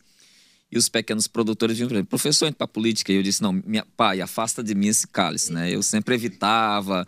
E 0.71 0.77
os 0.77 0.87
pequenos 0.87 1.27
produtores 1.27 1.77
vinham 1.77 1.89
para 1.89 1.97
mim, 1.97 2.05
professor, 2.05 2.45
entra 2.45 2.59
para 2.59 2.67
política. 2.67 3.11
E 3.11 3.15
eu 3.15 3.23
disse, 3.23 3.41
não, 3.41 3.53
minha, 3.65 3.85
pai, 3.97 4.21
afasta 4.21 4.63
de 4.63 4.75
mim 4.75 4.87
esse 4.87 5.07
cálice, 5.07 5.51
né? 5.51 5.73
Eu 5.73 5.81
sempre 5.81 6.13
evitava, 6.13 7.05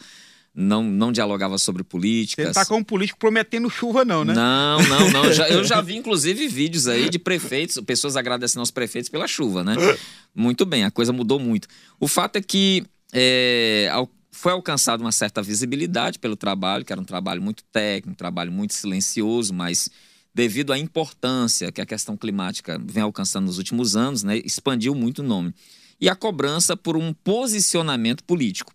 não, 0.53 0.83
não 0.83 1.11
dialogava 1.11 1.57
sobre 1.57 1.83
política. 1.83 2.41
Você 2.41 2.47
não 2.47 2.53
tá 2.53 2.65
como 2.65 2.83
político 2.83 3.19
prometendo 3.19 3.69
chuva, 3.69 4.03
não, 4.03 4.25
né? 4.25 4.33
Não, 4.33 4.81
não, 4.83 5.11
não. 5.11 5.25
Eu 5.25 5.33
já, 5.33 5.49
eu 5.49 5.63
já 5.63 5.79
vi, 5.79 5.95
inclusive, 5.97 6.47
vídeos 6.47 6.87
aí 6.87 7.09
de 7.09 7.19
prefeitos, 7.19 7.79
pessoas 7.85 8.15
agradecendo 8.17 8.61
aos 8.61 8.71
prefeitos 8.71 9.09
pela 9.09 9.27
chuva, 9.27 9.63
né? 9.63 9.75
Muito 10.33 10.65
bem, 10.65 10.83
a 10.83 10.91
coisa 10.91 11.13
mudou 11.13 11.39
muito. 11.39 11.67
O 11.99 12.07
fato 12.07 12.37
é 12.37 12.41
que 12.41 12.83
é, 13.13 13.89
foi 14.31 14.51
alcançada 14.51 15.03
uma 15.03 15.11
certa 15.11 15.41
visibilidade 15.41 16.17
pelo 16.19 16.35
trabalho, 16.35 16.83
que 16.83 16.91
era 16.91 17.01
um 17.01 17.05
trabalho 17.05 17.41
muito 17.41 17.63
técnico, 17.65 18.09
um 18.09 18.15
trabalho 18.15 18.51
muito 18.51 18.73
silencioso, 18.73 19.53
mas 19.53 19.89
devido 20.33 20.71
à 20.71 20.79
importância 20.79 21.71
que 21.71 21.81
a 21.81 21.85
questão 21.85 22.15
climática 22.15 22.79
vem 22.83 23.03
alcançando 23.03 23.45
nos 23.45 23.57
últimos 23.57 23.95
anos, 23.95 24.23
né, 24.23 24.37
expandiu 24.45 24.95
muito 24.95 25.19
o 25.19 25.25
nome. 25.25 25.53
E 25.99 26.09
a 26.09 26.15
cobrança 26.15 26.75
por 26.75 26.97
um 26.97 27.13
posicionamento 27.13 28.23
político. 28.23 28.73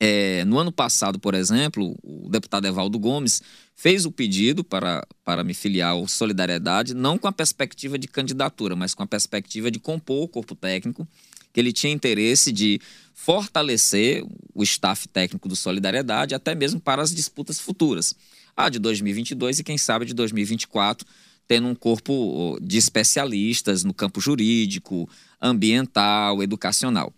É, 0.00 0.44
no 0.44 0.58
ano 0.58 0.70
passado, 0.70 1.18
por 1.18 1.34
exemplo, 1.34 1.96
o 2.04 2.28
deputado 2.28 2.66
Evaldo 2.66 2.98
Gomes 2.98 3.42
fez 3.74 4.04
o 4.04 4.12
pedido 4.12 4.62
para, 4.62 5.04
para 5.24 5.42
me 5.42 5.54
filiar 5.54 5.90
ao 5.90 6.06
Solidariedade, 6.06 6.94
não 6.94 7.18
com 7.18 7.26
a 7.26 7.32
perspectiva 7.32 7.98
de 7.98 8.06
candidatura, 8.06 8.76
mas 8.76 8.94
com 8.94 9.02
a 9.02 9.06
perspectiva 9.06 9.70
de 9.70 9.80
compor 9.80 10.24
o 10.24 10.28
corpo 10.28 10.54
técnico 10.54 11.06
que 11.52 11.58
ele 11.58 11.72
tinha 11.72 11.92
interesse 11.92 12.52
de 12.52 12.80
fortalecer 13.14 14.24
o 14.54 14.62
staff 14.62 15.08
técnico 15.08 15.48
do 15.48 15.56
Solidariedade, 15.56 16.34
até 16.34 16.54
mesmo 16.54 16.78
para 16.78 17.02
as 17.02 17.12
disputas 17.12 17.58
futuras. 17.58 18.14
A 18.58 18.68
de 18.68 18.80
2022 18.80 19.60
e, 19.60 19.64
quem 19.64 19.78
sabe, 19.78 20.04
de 20.04 20.12
2024, 20.12 21.06
tendo 21.46 21.68
um 21.68 21.76
corpo 21.76 22.58
de 22.60 22.76
especialistas 22.76 23.84
no 23.84 23.94
campo 23.94 24.20
jurídico, 24.20 25.08
ambiental, 25.40 26.42
educacional. 26.42 27.14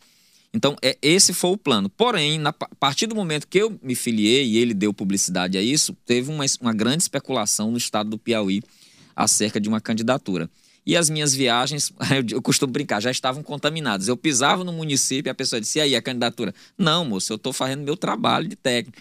Então, 0.52 0.76
é, 0.82 0.98
esse 1.00 1.32
foi 1.32 1.52
o 1.52 1.56
plano. 1.56 1.88
Porém, 1.88 2.38
na, 2.38 2.50
a 2.50 2.74
partir 2.76 3.06
do 3.06 3.14
momento 3.14 3.48
que 3.48 3.56
eu 3.56 3.78
me 3.82 3.94
filiei 3.94 4.44
e 4.44 4.58
ele 4.58 4.74
deu 4.74 4.92
publicidade 4.92 5.56
a 5.56 5.62
isso, 5.62 5.96
teve 6.04 6.30
uma, 6.30 6.44
uma 6.60 6.74
grande 6.74 7.04
especulação 7.04 7.70
no 7.70 7.78
estado 7.78 8.10
do 8.10 8.18
Piauí 8.18 8.62
acerca 9.16 9.58
de 9.58 9.68
uma 9.68 9.80
candidatura. 9.80 10.50
E 10.84 10.94
as 10.94 11.08
minhas 11.08 11.34
viagens, 11.34 11.90
eu 12.30 12.42
costumo 12.42 12.72
brincar, 12.72 13.00
já 13.00 13.10
estavam 13.10 13.42
contaminadas. 13.42 14.08
Eu 14.08 14.16
pisava 14.16 14.62
no 14.62 14.72
município 14.74 15.30
e 15.30 15.32
a 15.32 15.34
pessoa 15.34 15.60
disse: 15.60 15.78
e 15.78 15.82
aí, 15.82 15.96
a 15.96 16.02
candidatura? 16.02 16.54
Não, 16.76 17.04
moço, 17.04 17.32
eu 17.32 17.36
estou 17.36 17.52
fazendo 17.52 17.82
meu 17.82 17.96
trabalho 17.96 18.48
de 18.48 18.56
técnico. 18.56 19.00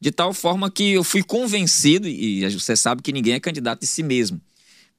De 0.00 0.10
tal 0.10 0.32
forma 0.32 0.70
que 0.70 0.92
eu 0.92 1.04
fui 1.04 1.22
convencido, 1.22 2.08
e 2.08 2.48
você 2.48 2.74
sabe 2.74 3.02
que 3.02 3.12
ninguém 3.12 3.34
é 3.34 3.40
candidato 3.40 3.80
de 3.80 3.86
si 3.86 4.02
mesmo, 4.02 4.40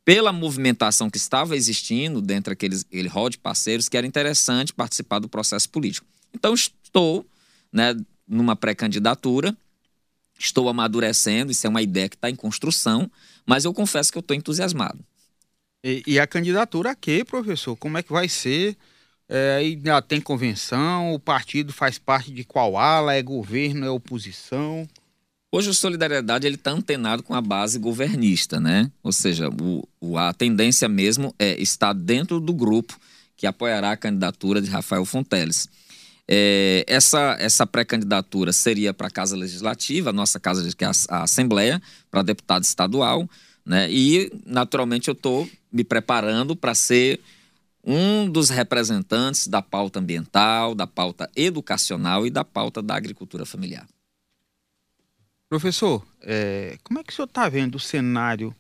pela 0.06 0.32
movimentação 0.32 1.10
que 1.10 1.18
estava 1.18 1.56
existindo 1.56 2.22
dentro 2.22 2.52
daqueles 2.52 2.82
aquele 2.82 3.08
hall 3.08 3.30
de 3.30 3.38
parceiros, 3.38 3.90
que 3.90 3.98
era 3.98 4.06
interessante 4.06 4.74
participar 4.74 5.20
do 5.20 5.28
processo 5.28 5.70
político. 5.70 6.06
Então, 6.34 6.54
estou 6.54 7.26
né, 7.72 7.96
numa 8.28 8.56
pré-candidatura, 8.56 9.56
estou 10.40 10.70
amadurecendo, 10.70 11.52
isso 11.52 11.66
é 11.66 11.70
uma 11.70 11.82
ideia 11.82 12.10
que 12.10 12.16
está 12.16 12.30
em 12.30 12.36
construção, 12.36 13.10
mas 13.46 13.66
eu 13.66 13.74
confesso 13.74 14.12
que 14.12 14.18
eu 14.18 14.22
estou 14.22 14.36
entusiasmado. 14.36 15.00
E, 15.84 16.04
e, 16.06 16.20
a 16.20 16.28
candidatura 16.28 16.92
aqui, 16.92 17.24
professor, 17.24 17.76
como 17.76 17.98
é 17.98 18.04
que 18.04 18.12
vai 18.12 18.30
ser? 18.30 18.78
É, 19.34 19.62
tem 20.10 20.20
convenção, 20.20 21.14
o 21.14 21.20
partido 21.20 21.72
faz 21.72 21.98
parte 21.98 22.34
de 22.34 22.44
qual 22.44 22.78
ala? 22.78 23.16
É 23.16 23.22
governo, 23.22 23.86
é 23.86 23.90
oposição? 23.90 24.86
Hoje 25.50 25.70
o 25.70 25.74
Solidariedade 25.74 26.46
ele 26.46 26.56
está 26.56 26.72
antenado 26.72 27.24
com 27.24 27.34
a 27.34 27.40
base 27.40 27.80
governista, 27.80 28.60
né? 28.60 28.92
Ou 29.02 29.14
seja, 29.14 29.48
o, 29.48 29.88
o, 30.02 30.18
a 30.18 30.34
tendência 30.34 30.90
mesmo 30.90 31.34
é 31.40 31.58
estar 31.62 31.94
dentro 31.94 32.42
do 32.42 32.54
grupo 32.54 33.00
que 33.38 33.48
apoiará 33.48 33.92
a 33.92 33.98
candidatura 33.98 34.62
de 34.62 34.70
Rafael 34.70 35.06
Fonteles. 35.06 35.70
É, 36.28 36.84
essa 36.86 37.38
essa 37.40 37.66
pré-candidatura 37.66 38.52
seria 38.52 38.94
para 38.94 39.08
a 39.08 39.12
Casa 39.12 39.38
Legislativa, 39.38 40.10
a 40.10 40.14
nossa 40.14 40.42
casa, 40.42 40.76
que 40.76 40.84
é 40.84 40.88
a, 40.88 40.92
a 41.08 41.24
Assembleia, 41.24 41.82
para 42.10 42.22
deputado 42.22 42.66
estadual, 42.66 43.30
né? 43.66 43.90
E, 43.90 44.30
naturalmente, 44.46 45.08
eu 45.08 45.14
estou 45.14 45.50
me 45.72 45.86
preparando 45.86 46.54
para 46.54 46.76
ser 46.76 47.22
um 47.84 48.30
dos 48.30 48.50
representantes 48.50 49.48
da 49.48 49.62
pauta 49.62 50.00
ambiental, 50.00 50.76
da 50.76 50.86
pauta 50.86 51.30
educacional 51.36 52.26
e 52.26 52.30
da 52.30 52.44
pauta 52.44 52.82
da 52.82 52.96
agricultura 52.96 53.46
familiar. 53.46 53.88
Professor, 55.50 56.06
é, 56.22 56.78
como 56.84 57.00
é 57.00 57.04
que 57.04 57.12
o 57.12 57.16
senhor 57.16 57.28
está 57.28 57.50
vendo 57.50 57.76
o 57.76 57.80
cenário 57.80 58.56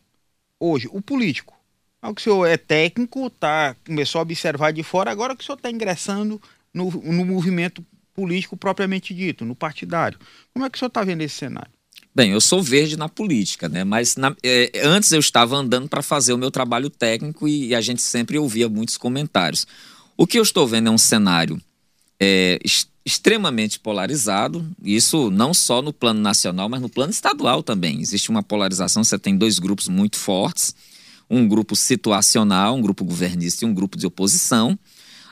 hoje, 0.59 0.89
o 0.91 1.01
político? 1.01 1.55
O 2.01 2.15
que 2.15 2.21
senhor 2.21 2.45
é 2.47 2.57
técnico, 2.57 3.29
tá, 3.29 3.75
começou 3.85 4.19
a 4.19 4.23
observar 4.23 4.73
de 4.73 4.81
fora, 4.81 5.11
agora 5.11 5.35
que 5.35 5.43
o 5.43 5.45
senhor 5.45 5.57
está 5.57 5.69
ingressando 5.69 6.41
no, 6.73 6.89
no 6.89 7.25
movimento 7.25 7.85
político 8.13 8.57
propriamente 8.57 9.13
dito, 9.13 9.45
no 9.45 9.55
partidário. 9.55 10.19
Como 10.53 10.65
é 10.65 10.69
que 10.69 10.75
o 10.75 10.79
senhor 10.79 10.87
está 10.87 11.03
vendo 11.03 11.21
esse 11.21 11.35
cenário? 11.35 11.71
Bem, 12.13 12.31
eu 12.31 12.41
sou 12.41 12.61
verde 12.61 12.97
na 12.97 13.07
política, 13.07 13.69
né? 13.69 13.85
Mas 13.85 14.17
na, 14.17 14.35
é, 14.43 14.69
antes 14.83 15.13
eu 15.13 15.19
estava 15.19 15.55
andando 15.55 15.87
para 15.87 16.01
fazer 16.01 16.33
o 16.33 16.37
meu 16.37 16.51
trabalho 16.51 16.89
técnico 16.89 17.47
e, 17.47 17.67
e, 17.67 17.75
a 17.75 17.79
gente 17.79 18.01
sempre 18.01 18.37
ouvia 18.37 18.67
muitos 18.67 18.97
comentários. 18.97 19.65
O 20.17 20.27
que 20.27 20.37
eu 20.37 20.43
estou 20.43 20.67
vendo 20.67 20.87
é 20.87 20.91
um 20.91 20.97
cenário 20.97 21.61
é, 22.19 22.59
extremamente 23.05 23.79
polarizado, 23.79 24.69
isso 24.83 25.31
não 25.31 25.53
só 25.53 25.81
no 25.81 25.93
plano 25.93 26.19
nacional, 26.19 26.67
mas 26.67 26.81
no 26.81 26.89
plano 26.89 27.11
estadual 27.11 27.63
também. 27.63 28.01
Existe 28.01 28.29
uma 28.29 28.43
polarização, 28.43 29.05
você 29.05 29.17
tem 29.17 29.37
dois 29.37 29.57
grupos 29.57 29.87
muito 29.87 30.17
fortes, 30.17 30.75
um 31.29 31.47
grupo 31.47 31.77
situacional, 31.77 32.75
um 32.75 32.81
grupo 32.81 33.05
governista 33.05 33.63
e 33.63 33.67
um 33.67 33.73
grupo 33.73 33.97
de 33.97 34.05
oposição. 34.05 34.77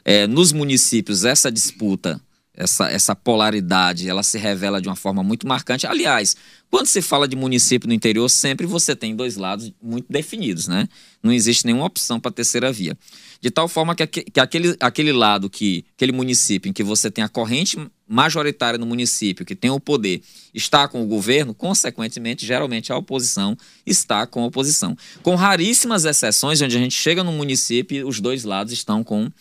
É, 0.06 0.26
nos 0.26 0.54
municípios, 0.54 1.26
essa 1.26 1.52
disputa 1.52 2.22
essa, 2.60 2.92
essa 2.92 3.16
polaridade, 3.16 4.10
ela 4.10 4.22
se 4.22 4.38
revela 4.38 4.82
de 4.82 4.90
uma 4.90 4.96
forma 4.96 5.24
muito 5.24 5.48
marcante. 5.48 5.88
Aliás, 5.88 6.36
quando 6.70 6.88
se 6.88 7.02
fala 7.02 7.26
de 7.26 7.36
município 7.36 7.88
no 7.88 7.94
interior, 7.94 8.28
sempre 8.30 8.68
você 8.68 8.94
tem 8.94 9.16
dois 9.16 9.38
lados 9.38 9.72
muito 9.82 10.12
definidos, 10.12 10.68
né? 10.68 10.88
Não 11.24 11.32
existe 11.32 11.66
nenhuma 11.66 11.86
opção 11.86 12.20
para 12.20 12.32
terceira 12.32 12.70
via. 12.70 12.98
De 13.40 13.50
tal 13.50 13.70
forma 13.70 13.96
que, 13.96 14.06
que 14.06 14.40
aquele, 14.42 14.76
aquele 14.82 15.14
lado, 15.14 15.50
que 15.50 15.86
aquele 15.96 16.12
município 16.12 16.70
em 16.70 16.74
que 16.74 16.84
você 16.84 17.10
tem 17.10 17.24
a 17.24 17.30
corrente 17.30 17.78
majoritária 18.06 18.78
no 18.78 18.86
município, 18.86 19.46
que 19.46 19.56
tem 19.56 19.72
o 19.72 19.80
poder, 19.80 20.22
está 20.54 20.86
com 20.86 21.02
o 21.02 21.08
governo, 21.08 21.54
consequentemente, 21.54 22.46
geralmente 22.46 22.92
a 22.92 22.98
oposição 22.98 23.56
está 23.86 24.28
com 24.28 24.44
a 24.44 24.48
oposição. 24.48 24.98
Com 25.24 25.36
raríssimas 25.36 26.04
exceções, 26.04 26.62
onde 26.62 26.76
a 26.76 26.80
gente 26.80 26.96
chega 26.96 27.24
no 27.24 27.32
município 27.32 27.98
e 28.00 28.04
os 28.04 28.20
dois 28.20 28.44
lados 28.44 28.74
estão 28.74 29.02
com 29.02 29.32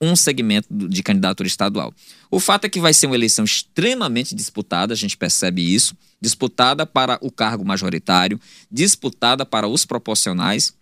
um 0.00 0.14
segmento 0.14 0.68
de 0.70 1.02
candidatura 1.02 1.46
estadual. 1.46 1.92
O 2.30 2.38
fato 2.38 2.66
é 2.66 2.68
que 2.68 2.80
vai 2.80 2.92
ser 2.92 3.06
uma 3.06 3.16
eleição 3.16 3.44
extremamente 3.44 4.34
disputada, 4.34 4.92
a 4.92 4.96
gente 4.96 5.16
percebe 5.16 5.62
isso, 5.62 5.96
disputada 6.20 6.84
para 6.84 7.18
o 7.22 7.30
cargo 7.30 7.64
majoritário, 7.64 8.40
disputada 8.70 9.46
para 9.46 9.68
os 9.68 9.84
proporcionais, 9.84 10.74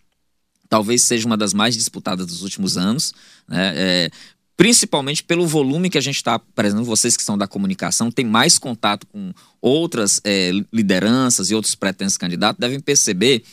talvez 0.67 1.03
seja 1.03 1.25
uma 1.25 1.37
das 1.37 1.53
mais 1.53 1.75
disputadas 1.75 2.25
dos 2.25 2.41
últimos 2.41 2.77
anos, 2.77 3.13
né? 3.47 3.73
É, 3.75 4.11
principalmente 4.57 5.23
pelo 5.23 5.45
volume 5.45 5.89
que 5.89 5.97
a 5.97 6.01
gente 6.01 6.15
está, 6.15 6.39
exemplo, 6.63 6.85
vocês 6.85 7.17
que 7.17 7.23
são 7.23 7.37
da 7.37 7.47
comunicação, 7.47 8.09
têm 8.09 8.25
mais 8.25 8.57
contato 8.57 9.05
com 9.07 9.33
outras 9.61 10.21
é, 10.23 10.51
lideranças 10.71 11.49
e 11.49 11.55
outros 11.55 11.75
pretensos 11.75 12.17
candidatos, 12.17 12.59
devem 12.59 12.79
perceber 12.79 13.43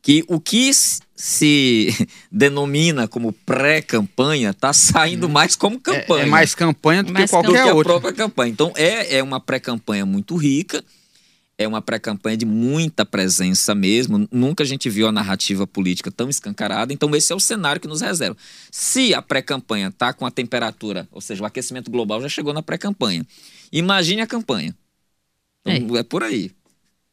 que 0.00 0.24
o 0.28 0.38
que 0.38 0.70
se 1.14 1.88
denomina 2.30 3.06
como 3.06 3.32
pré-campanha 3.32 4.50
está 4.50 4.72
saindo 4.72 5.28
mais 5.28 5.54
como 5.54 5.78
campanha. 5.78 6.24
É, 6.24 6.26
é 6.26 6.30
mais 6.30 6.54
campanha 6.54 7.02
do 7.02 7.12
mais 7.12 7.30
que 7.30 7.36
qualquer 7.36 7.72
outra. 7.72 7.92
a 7.92 8.00
própria 8.00 8.12
campanha. 8.12 8.52
Então 8.52 8.72
é, 8.76 9.16
é 9.18 9.22
uma 9.22 9.40
pré-campanha 9.40 10.04
muito 10.04 10.36
rica, 10.36 10.84
é 11.56 11.68
uma 11.68 11.80
pré-campanha 11.80 12.36
de 12.36 12.44
muita 12.44 13.06
presença 13.06 13.74
mesmo. 13.74 14.28
Nunca 14.30 14.64
a 14.64 14.66
gente 14.66 14.90
viu 14.90 15.06
a 15.06 15.12
narrativa 15.12 15.66
política 15.66 16.10
tão 16.10 16.28
escancarada. 16.28 16.92
Então 16.92 17.14
esse 17.14 17.32
é 17.32 17.36
o 17.36 17.40
cenário 17.40 17.80
que 17.80 17.86
nos 17.86 18.00
reserva. 18.00 18.36
Se 18.70 19.14
a 19.14 19.22
pré-campanha 19.22 19.88
está 19.88 20.12
com 20.12 20.26
a 20.26 20.30
temperatura, 20.30 21.08
ou 21.12 21.20
seja, 21.20 21.42
o 21.42 21.46
aquecimento 21.46 21.90
global 21.90 22.20
já 22.20 22.28
chegou 22.28 22.52
na 22.52 22.62
pré-campanha. 22.62 23.24
Imagine 23.72 24.22
a 24.22 24.26
campanha. 24.26 24.74
Então, 25.64 25.96
é. 25.96 26.00
é 26.00 26.02
por 26.02 26.22
aí. 26.22 26.50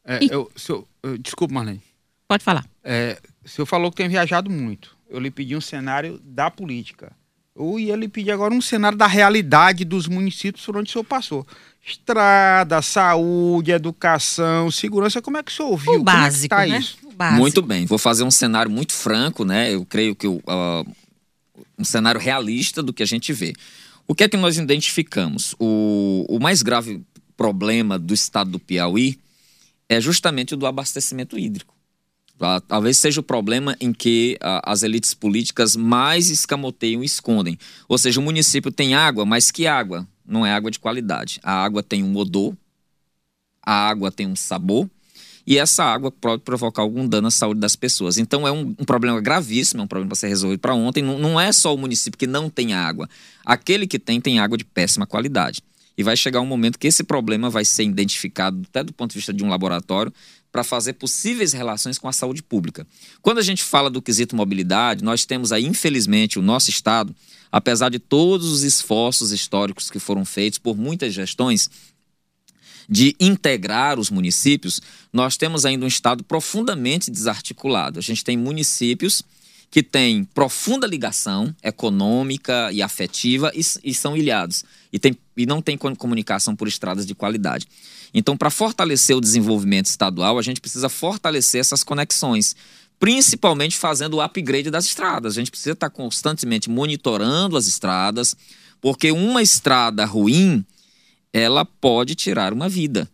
É, 0.03 0.19
eu, 0.23 0.51
eu, 0.67 0.87
eu, 1.03 1.17
desculpa, 1.17 1.53
Marlene. 1.53 1.81
Pode 2.27 2.43
falar. 2.43 2.65
É, 2.83 3.19
o 3.43 3.49
senhor 3.49 3.65
falou 3.65 3.91
que 3.91 3.97
tem 3.97 4.09
viajado 4.09 4.49
muito. 4.49 4.95
Eu 5.09 5.19
lhe 5.19 5.31
pedi 5.31 5.55
um 5.55 5.61
cenário 5.61 6.19
da 6.23 6.49
política. 6.49 7.11
Eu 7.55 7.77
ia 7.77 7.95
lhe 7.95 8.07
pedir 8.07 8.31
agora 8.31 8.53
um 8.53 8.61
cenário 8.61 8.97
da 8.97 9.07
realidade 9.07 9.83
dos 9.83 10.07
municípios 10.07 10.65
por 10.65 10.77
onde 10.77 10.89
o 10.89 10.91
senhor 10.91 11.03
passou. 11.03 11.45
Estrada, 11.85 12.81
saúde, 12.81 13.71
educação, 13.71 14.71
segurança, 14.71 15.21
como 15.21 15.37
é 15.37 15.43
que 15.43 15.51
o 15.51 15.55
senhor 15.55 15.69
ouviu? 15.69 15.93
O 15.99 16.03
básico, 16.03 16.55
como 16.55 16.61
é 16.61 16.67
né? 16.67 16.79
Isso? 16.79 16.97
O 17.03 17.11
básico. 17.11 17.39
Muito 17.39 17.61
bem, 17.61 17.85
vou 17.85 17.97
fazer 17.97 18.23
um 18.23 18.31
cenário 18.31 18.71
muito 18.71 18.93
franco, 18.93 19.43
né? 19.43 19.73
Eu 19.73 19.85
creio 19.85 20.15
que 20.15 20.27
uh, 20.27 20.41
um 21.77 21.83
cenário 21.83 22.21
realista 22.21 22.81
do 22.81 22.93
que 22.93 23.03
a 23.03 23.07
gente 23.07 23.33
vê. 23.33 23.53
O 24.07 24.15
que 24.15 24.23
é 24.23 24.29
que 24.29 24.37
nós 24.37 24.57
identificamos? 24.57 25.55
O, 25.59 26.25
o 26.29 26.39
mais 26.39 26.61
grave 26.61 27.03
problema 27.35 27.99
do 27.99 28.13
estado 28.13 28.51
do 28.51 28.59
Piauí 28.59 29.19
é 29.89 29.99
justamente 29.99 30.53
o 30.53 30.57
do 30.57 30.65
abastecimento 30.65 31.37
hídrico. 31.37 31.75
Tá? 32.41 32.59
Talvez 32.59 32.97
seja 32.97 33.19
o 33.19 33.23
problema 33.23 33.77
em 33.79 33.93
que 33.93 34.35
as 34.41 34.81
elites 34.81 35.13
políticas 35.13 35.75
mais 35.75 36.31
escamoteiam 36.31 37.03
e 37.03 37.05
escondem. 37.05 37.55
Ou 37.87 37.99
seja, 37.99 38.19
o 38.19 38.23
município 38.23 38.71
tem 38.71 38.95
água, 38.95 39.23
mas 39.23 39.51
que 39.51 39.67
água? 39.67 40.07
Não 40.25 40.43
é 40.43 40.51
água 40.51 40.71
de 40.71 40.79
qualidade. 40.79 41.39
A 41.43 41.53
água 41.53 41.83
tem 41.83 42.03
um 42.03 42.17
odor, 42.17 42.57
a 43.63 43.87
água 43.87 44.11
tem 44.11 44.25
um 44.25 44.35
sabor, 44.35 44.89
e 45.45 45.59
essa 45.59 45.83
água 45.83 46.11
pode 46.11 46.41
provocar 46.41 46.81
algum 46.81 47.07
dano 47.07 47.27
à 47.27 47.31
saúde 47.31 47.59
das 47.59 47.75
pessoas. 47.75 48.17
Então 48.17 48.47
é 48.47 48.51
um, 48.51 48.75
um 48.79 48.85
problema 48.85 49.21
gravíssimo, 49.21 49.81
é 49.81 49.83
um 49.83 49.87
problema 49.87 50.09
para 50.09 50.15
ser 50.15 50.27
resolvido 50.29 50.59
para 50.59 50.73
ontem. 50.73 51.03
Não, 51.03 51.19
não 51.19 51.39
é 51.39 51.51
só 51.51 51.75
o 51.75 51.77
município 51.77 52.17
que 52.17 52.25
não 52.25 52.49
tem 52.49 52.73
água. 52.73 53.07
Aquele 53.45 53.85
que 53.85 53.99
tem, 53.99 54.19
tem 54.19 54.39
água 54.39 54.57
de 54.57 54.65
péssima 54.65 55.05
qualidade. 55.05 55.61
E 55.95 56.01
vai 56.01 56.17
chegar 56.17 56.41
um 56.41 56.47
momento 56.47 56.79
que 56.79 56.87
esse 56.87 57.03
problema 57.03 57.51
vai 57.51 57.63
ser 57.63 57.83
identificado 57.83 58.63
até 58.67 58.83
do 58.83 58.93
ponto 58.93 59.11
de 59.11 59.17
vista 59.17 59.31
de 59.31 59.43
um 59.43 59.49
laboratório 59.49 60.11
para 60.51 60.63
fazer 60.63 60.93
possíveis 60.93 61.53
relações 61.53 61.97
com 61.97 62.07
a 62.07 62.13
saúde 62.13 62.43
pública. 62.43 62.85
Quando 63.21 63.37
a 63.37 63.41
gente 63.41 63.63
fala 63.63 63.89
do 63.89 64.01
quesito 64.01 64.35
mobilidade, 64.35 65.03
nós 65.03 65.25
temos 65.25 65.51
aí, 65.51 65.65
infelizmente, 65.65 66.37
o 66.37 66.41
nosso 66.41 66.69
Estado, 66.69 67.15
apesar 67.51 67.89
de 67.89 67.99
todos 67.99 68.51
os 68.51 68.63
esforços 68.63 69.31
históricos 69.31 69.89
que 69.89 69.99
foram 69.99 70.25
feitos 70.25 70.59
por 70.59 70.77
muitas 70.77 71.13
gestões, 71.13 71.69
de 72.89 73.15
integrar 73.19 73.97
os 73.97 74.09
municípios, 74.09 74.81
nós 75.13 75.37
temos 75.37 75.65
ainda 75.65 75.85
um 75.85 75.87
Estado 75.87 76.23
profundamente 76.23 77.09
desarticulado. 77.09 77.97
A 77.97 78.01
gente 78.01 78.23
tem 78.23 78.35
municípios 78.35 79.23
que 79.71 79.81
têm 79.81 80.25
profunda 80.25 80.85
ligação 80.85 81.55
econômica 81.63 82.69
e 82.73 82.81
afetiva 82.81 83.49
e, 83.55 83.61
e 83.85 83.93
são 83.93 84.17
ilhados, 84.17 84.65
e, 84.91 84.99
tem, 84.99 85.17
e 85.37 85.45
não 85.45 85.61
tem 85.61 85.77
comunicação 85.77 86.53
por 86.53 86.67
estradas 86.67 87.05
de 87.05 87.15
qualidade. 87.15 87.65
Então, 88.13 88.35
para 88.35 88.49
fortalecer 88.49 89.15
o 89.15 89.21
desenvolvimento 89.21 89.85
estadual, 89.85 90.37
a 90.37 90.41
gente 90.41 90.59
precisa 90.59 90.89
fortalecer 90.89 91.61
essas 91.61 91.85
conexões, 91.85 92.53
principalmente 92.99 93.77
fazendo 93.77 94.15
o 94.15 94.21
upgrade 94.21 94.69
das 94.69 94.83
estradas. 94.85 95.33
A 95.33 95.39
gente 95.39 95.49
precisa 95.49 95.71
estar 95.71 95.89
tá 95.89 95.95
constantemente 95.95 96.69
monitorando 96.69 97.55
as 97.55 97.65
estradas, 97.65 98.35
porque 98.81 99.09
uma 99.09 99.41
estrada 99.41 100.03
ruim, 100.03 100.65
ela 101.31 101.63
pode 101.63 102.13
tirar 102.13 102.51
uma 102.51 102.67
vida. 102.67 103.09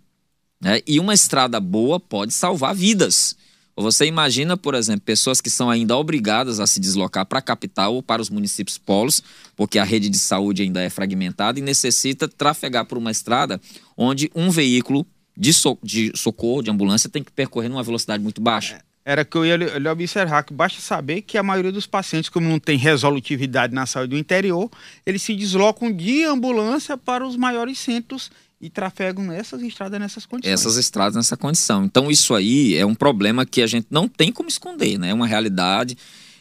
Né? 0.60 0.82
E 0.88 1.00
uma 1.00 1.14
estrada 1.14 1.60
boa 1.60 2.00
pode 2.00 2.34
salvar 2.34 2.74
vidas. 2.74 3.37
Você 3.80 4.08
imagina, 4.08 4.58
por 4.58 4.74
exemplo, 4.74 5.02
pessoas 5.02 5.40
que 5.40 5.52
são 5.52 5.70
ainda 5.70 5.96
obrigadas 5.96 6.60
a 6.60 6.66
se 6.66 6.80
deslocar 6.80 7.28
para 7.28 7.38
a 7.38 7.42
capital 7.44 7.94
ou 7.94 8.02
para 8.02 8.20
os 8.20 8.28
municípios 8.28 8.76
polos, 8.76 9.22
porque 9.56 9.78
a 9.78 9.84
rede 9.84 10.10
de 10.10 10.18
saúde 10.18 10.64
ainda 10.64 10.82
é 10.82 10.90
fragmentada 10.90 11.60
e 11.60 11.62
necessita 11.62 12.28
trafegar 12.28 12.86
por 12.86 12.98
uma 12.98 13.12
estrada 13.12 13.62
onde 13.96 14.32
um 14.34 14.50
veículo 14.50 15.06
de, 15.38 15.54
so, 15.54 15.78
de 15.84 16.12
socorro, 16.16 16.64
de 16.64 16.72
ambulância, 16.72 17.08
tem 17.08 17.24
que 17.24 17.32
percorrer 17.32 17.70
numa 17.70 17.84
velocidade 17.84 18.24
muito 18.24 18.42
baixa. 18.42 18.82
Era 19.06 19.24
que 19.24 19.38
eu 19.38 19.46
ia 19.46 19.56
lhe 19.56 19.90
observar 19.90 20.44
que 20.44 20.54
basta 20.54 20.82
saber 20.82 21.22
que 21.22 21.38
a 21.38 21.44
maioria 21.44 21.72
dos 21.72 21.86
pacientes, 21.86 22.30
como 22.30 22.50
não 22.50 22.60
tem 22.60 22.78
resolutividade 22.78 23.76
na 23.76 23.86
saúde 23.86 24.10
do 24.10 24.18
interior, 24.18 24.72
eles 25.06 25.22
se 25.22 25.36
deslocam 25.36 25.92
de 25.92 26.24
ambulância 26.24 26.98
para 26.98 27.26
os 27.26 27.38
maiores 27.38 27.78
centros 27.78 28.32
e 28.60 28.70
trafegam 28.70 29.24
nessas 29.24 29.62
estradas 29.62 30.00
nessas 30.00 30.26
condições. 30.26 30.54
Essas 30.54 30.78
estradas 30.78 31.16
nessa 31.16 31.38
condição. 31.38 31.86
Então, 31.86 32.10
isso 32.10 32.34
aí 32.34 32.76
é 32.76 32.86
um 32.86 32.96
problema 32.96 33.46
que 33.46 33.62
a 33.62 33.68
gente 33.68 33.88
não 33.90 34.08
tem 34.08 34.32
como 34.32 34.50
esconder, 34.50 34.98
né? 34.98 35.10
É 35.10 35.14
uma 35.14 35.28
realidade. 35.28 35.98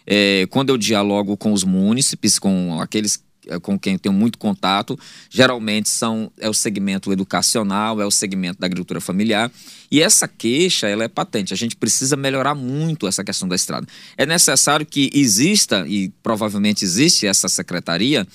É, 0.07 0.46
quando 0.50 0.70
eu 0.70 0.79
dialogo 0.79 1.37
com 1.37 1.52
os 1.52 1.64
munícipes, 1.64 2.38
com 2.38 2.81
aqueles 2.81 3.22
é, 3.48 3.61
com 3.61 3.79
quem 3.79 3.92
eu 3.94 3.98
tenho 3.98 4.12
muito 4.12 4.38
contato, 4.38 4.98
geralmente 5.31 5.88
são 5.88 6.33
é 6.38 6.48
o 6.48 6.55
segmento 6.55 7.12
educacional, 7.12 8.00
é 8.00 8.07
o 8.07 8.11
segmento 8.11 8.59
da 8.59 8.66
agricultura 8.66 9.00
familiar. 9.00 9.50
E 9.90 10.02
essa 10.02 10.26
queixa, 10.26 10.88
ela 10.88 11.05
é 11.05 11.09
patente. 11.09 11.55
A 11.55 11.57
gente 11.57 11.76
precisa 11.76 12.16
melhorar 12.16 12.55
muito 12.55 13.07
essa 13.07 13.22
questão 13.22 13.48
da 13.48 13.55
estrada. 13.55 13.87
É 14.16 14.26
necessário 14.26 14.85
que 14.85 15.11
exista, 15.14 15.87
e 15.87 16.09
provavelmente 16.22 16.85
existe 16.85 17.26
essa 17.26 17.48
secretaria, 17.48 18.26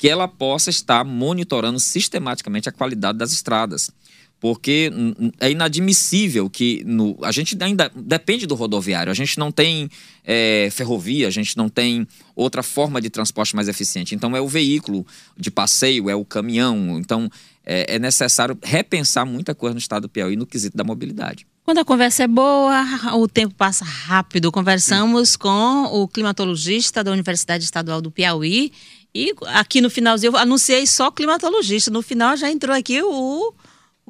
que 0.00 0.08
ela 0.08 0.26
possa 0.26 0.70
estar 0.70 1.04
monitorando 1.04 1.78
sistematicamente 1.78 2.66
a 2.70 2.72
qualidade 2.72 3.18
das 3.18 3.32
estradas 3.32 3.92
porque 4.40 4.90
é 5.38 5.50
inadmissível 5.50 6.48
que 6.48 6.82
no, 6.86 7.18
a 7.22 7.30
gente 7.30 7.54
ainda 7.62 7.92
depende 7.94 8.46
do 8.46 8.54
rodoviário, 8.54 9.10
a 9.10 9.14
gente 9.14 9.38
não 9.38 9.52
tem 9.52 9.90
é, 10.24 10.70
ferrovia, 10.72 11.28
a 11.28 11.30
gente 11.30 11.54
não 11.58 11.68
tem 11.68 12.08
outra 12.34 12.62
forma 12.62 13.02
de 13.02 13.10
transporte 13.10 13.54
mais 13.54 13.68
eficiente. 13.68 14.14
Então 14.14 14.34
é 14.34 14.40
o 14.40 14.48
veículo 14.48 15.06
de 15.36 15.50
passeio, 15.50 16.08
é 16.08 16.14
o 16.14 16.24
caminhão. 16.24 16.98
Então 16.98 17.30
é, 17.66 17.96
é 17.96 17.98
necessário 17.98 18.56
repensar 18.62 19.26
muita 19.26 19.54
coisa 19.54 19.74
no 19.74 19.78
estado 19.78 20.04
do 20.04 20.08
Piauí 20.08 20.36
no 20.36 20.46
quesito 20.46 20.74
da 20.74 20.84
mobilidade. 20.84 21.46
Quando 21.62 21.78
a 21.78 21.84
conversa 21.84 22.24
é 22.24 22.26
boa, 22.26 22.82
o 23.14 23.28
tempo 23.28 23.54
passa 23.54 23.84
rápido. 23.84 24.50
Conversamos 24.50 25.36
com 25.36 25.84
o 25.84 26.08
climatologista 26.08 27.04
da 27.04 27.12
Universidade 27.12 27.62
Estadual 27.62 28.00
do 28.00 28.10
Piauí. 28.10 28.72
E 29.14 29.34
aqui 29.46 29.80
no 29.80 29.90
finalzinho 29.90 30.32
eu 30.32 30.36
anunciei 30.36 30.86
só 30.86 31.10
climatologista. 31.10 31.90
No 31.90 32.02
final 32.02 32.36
já 32.36 32.50
entrou 32.50 32.74
aqui 32.76 33.02
o 33.02 33.54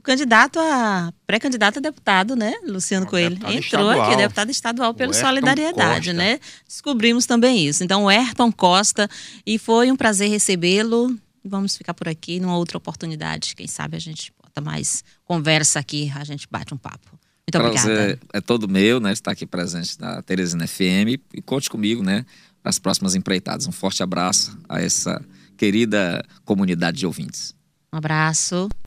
o 0.00 0.02
candidato 0.02 0.58
a 0.58 1.12
pré-candidato 1.26 1.78
a 1.78 1.82
deputado, 1.82 2.34
né, 2.34 2.54
Luciano 2.66 3.06
Coelho, 3.06 3.34
entrou 3.34 3.58
estadual. 3.58 4.02
aqui, 4.02 4.16
deputado 4.16 4.50
estadual 4.50 4.94
pelo 4.94 5.12
Solidariedade, 5.12 6.06
Costa. 6.06 6.12
né? 6.14 6.40
Descobrimos 6.66 7.26
também 7.26 7.66
isso. 7.66 7.84
Então, 7.84 8.04
o 8.04 8.08
Ayrton 8.08 8.50
Costa, 8.50 9.10
e 9.44 9.58
foi 9.58 9.92
um 9.92 9.96
prazer 9.96 10.30
recebê-lo. 10.30 11.14
Vamos 11.44 11.76
ficar 11.76 11.92
por 11.92 12.08
aqui 12.08 12.40
numa 12.40 12.56
outra 12.56 12.78
oportunidade. 12.78 13.54
Quem 13.54 13.66
sabe 13.66 13.94
a 13.94 14.00
gente 14.00 14.32
bota 14.42 14.62
mais 14.62 15.04
conversa 15.22 15.78
aqui, 15.78 16.10
a 16.16 16.24
gente 16.24 16.48
bate 16.50 16.72
um 16.72 16.78
papo. 16.78 17.10
Muito 17.46 17.70
prazer 17.70 17.92
obrigada. 17.92 18.20
É 18.32 18.40
todo 18.40 18.66
meu, 18.66 19.00
né, 19.00 19.12
estar 19.12 19.32
aqui 19.32 19.44
presente 19.44 20.00
na 20.00 20.22
Teresina 20.22 20.66
FM 20.66 21.20
e 21.34 21.42
conte 21.42 21.68
comigo, 21.68 22.02
né, 22.02 22.24
para 22.62 22.70
as 22.70 22.78
próximas 22.78 23.14
empreitadas. 23.14 23.66
Um 23.66 23.72
forte 23.72 24.02
abraço 24.02 24.58
a 24.68 24.80
essa 24.80 25.20
querida 25.56 26.24
comunidade 26.44 26.96
de 26.98 27.06
ouvintes. 27.06 27.54
Um 27.92 27.98
abraço. 27.98 28.70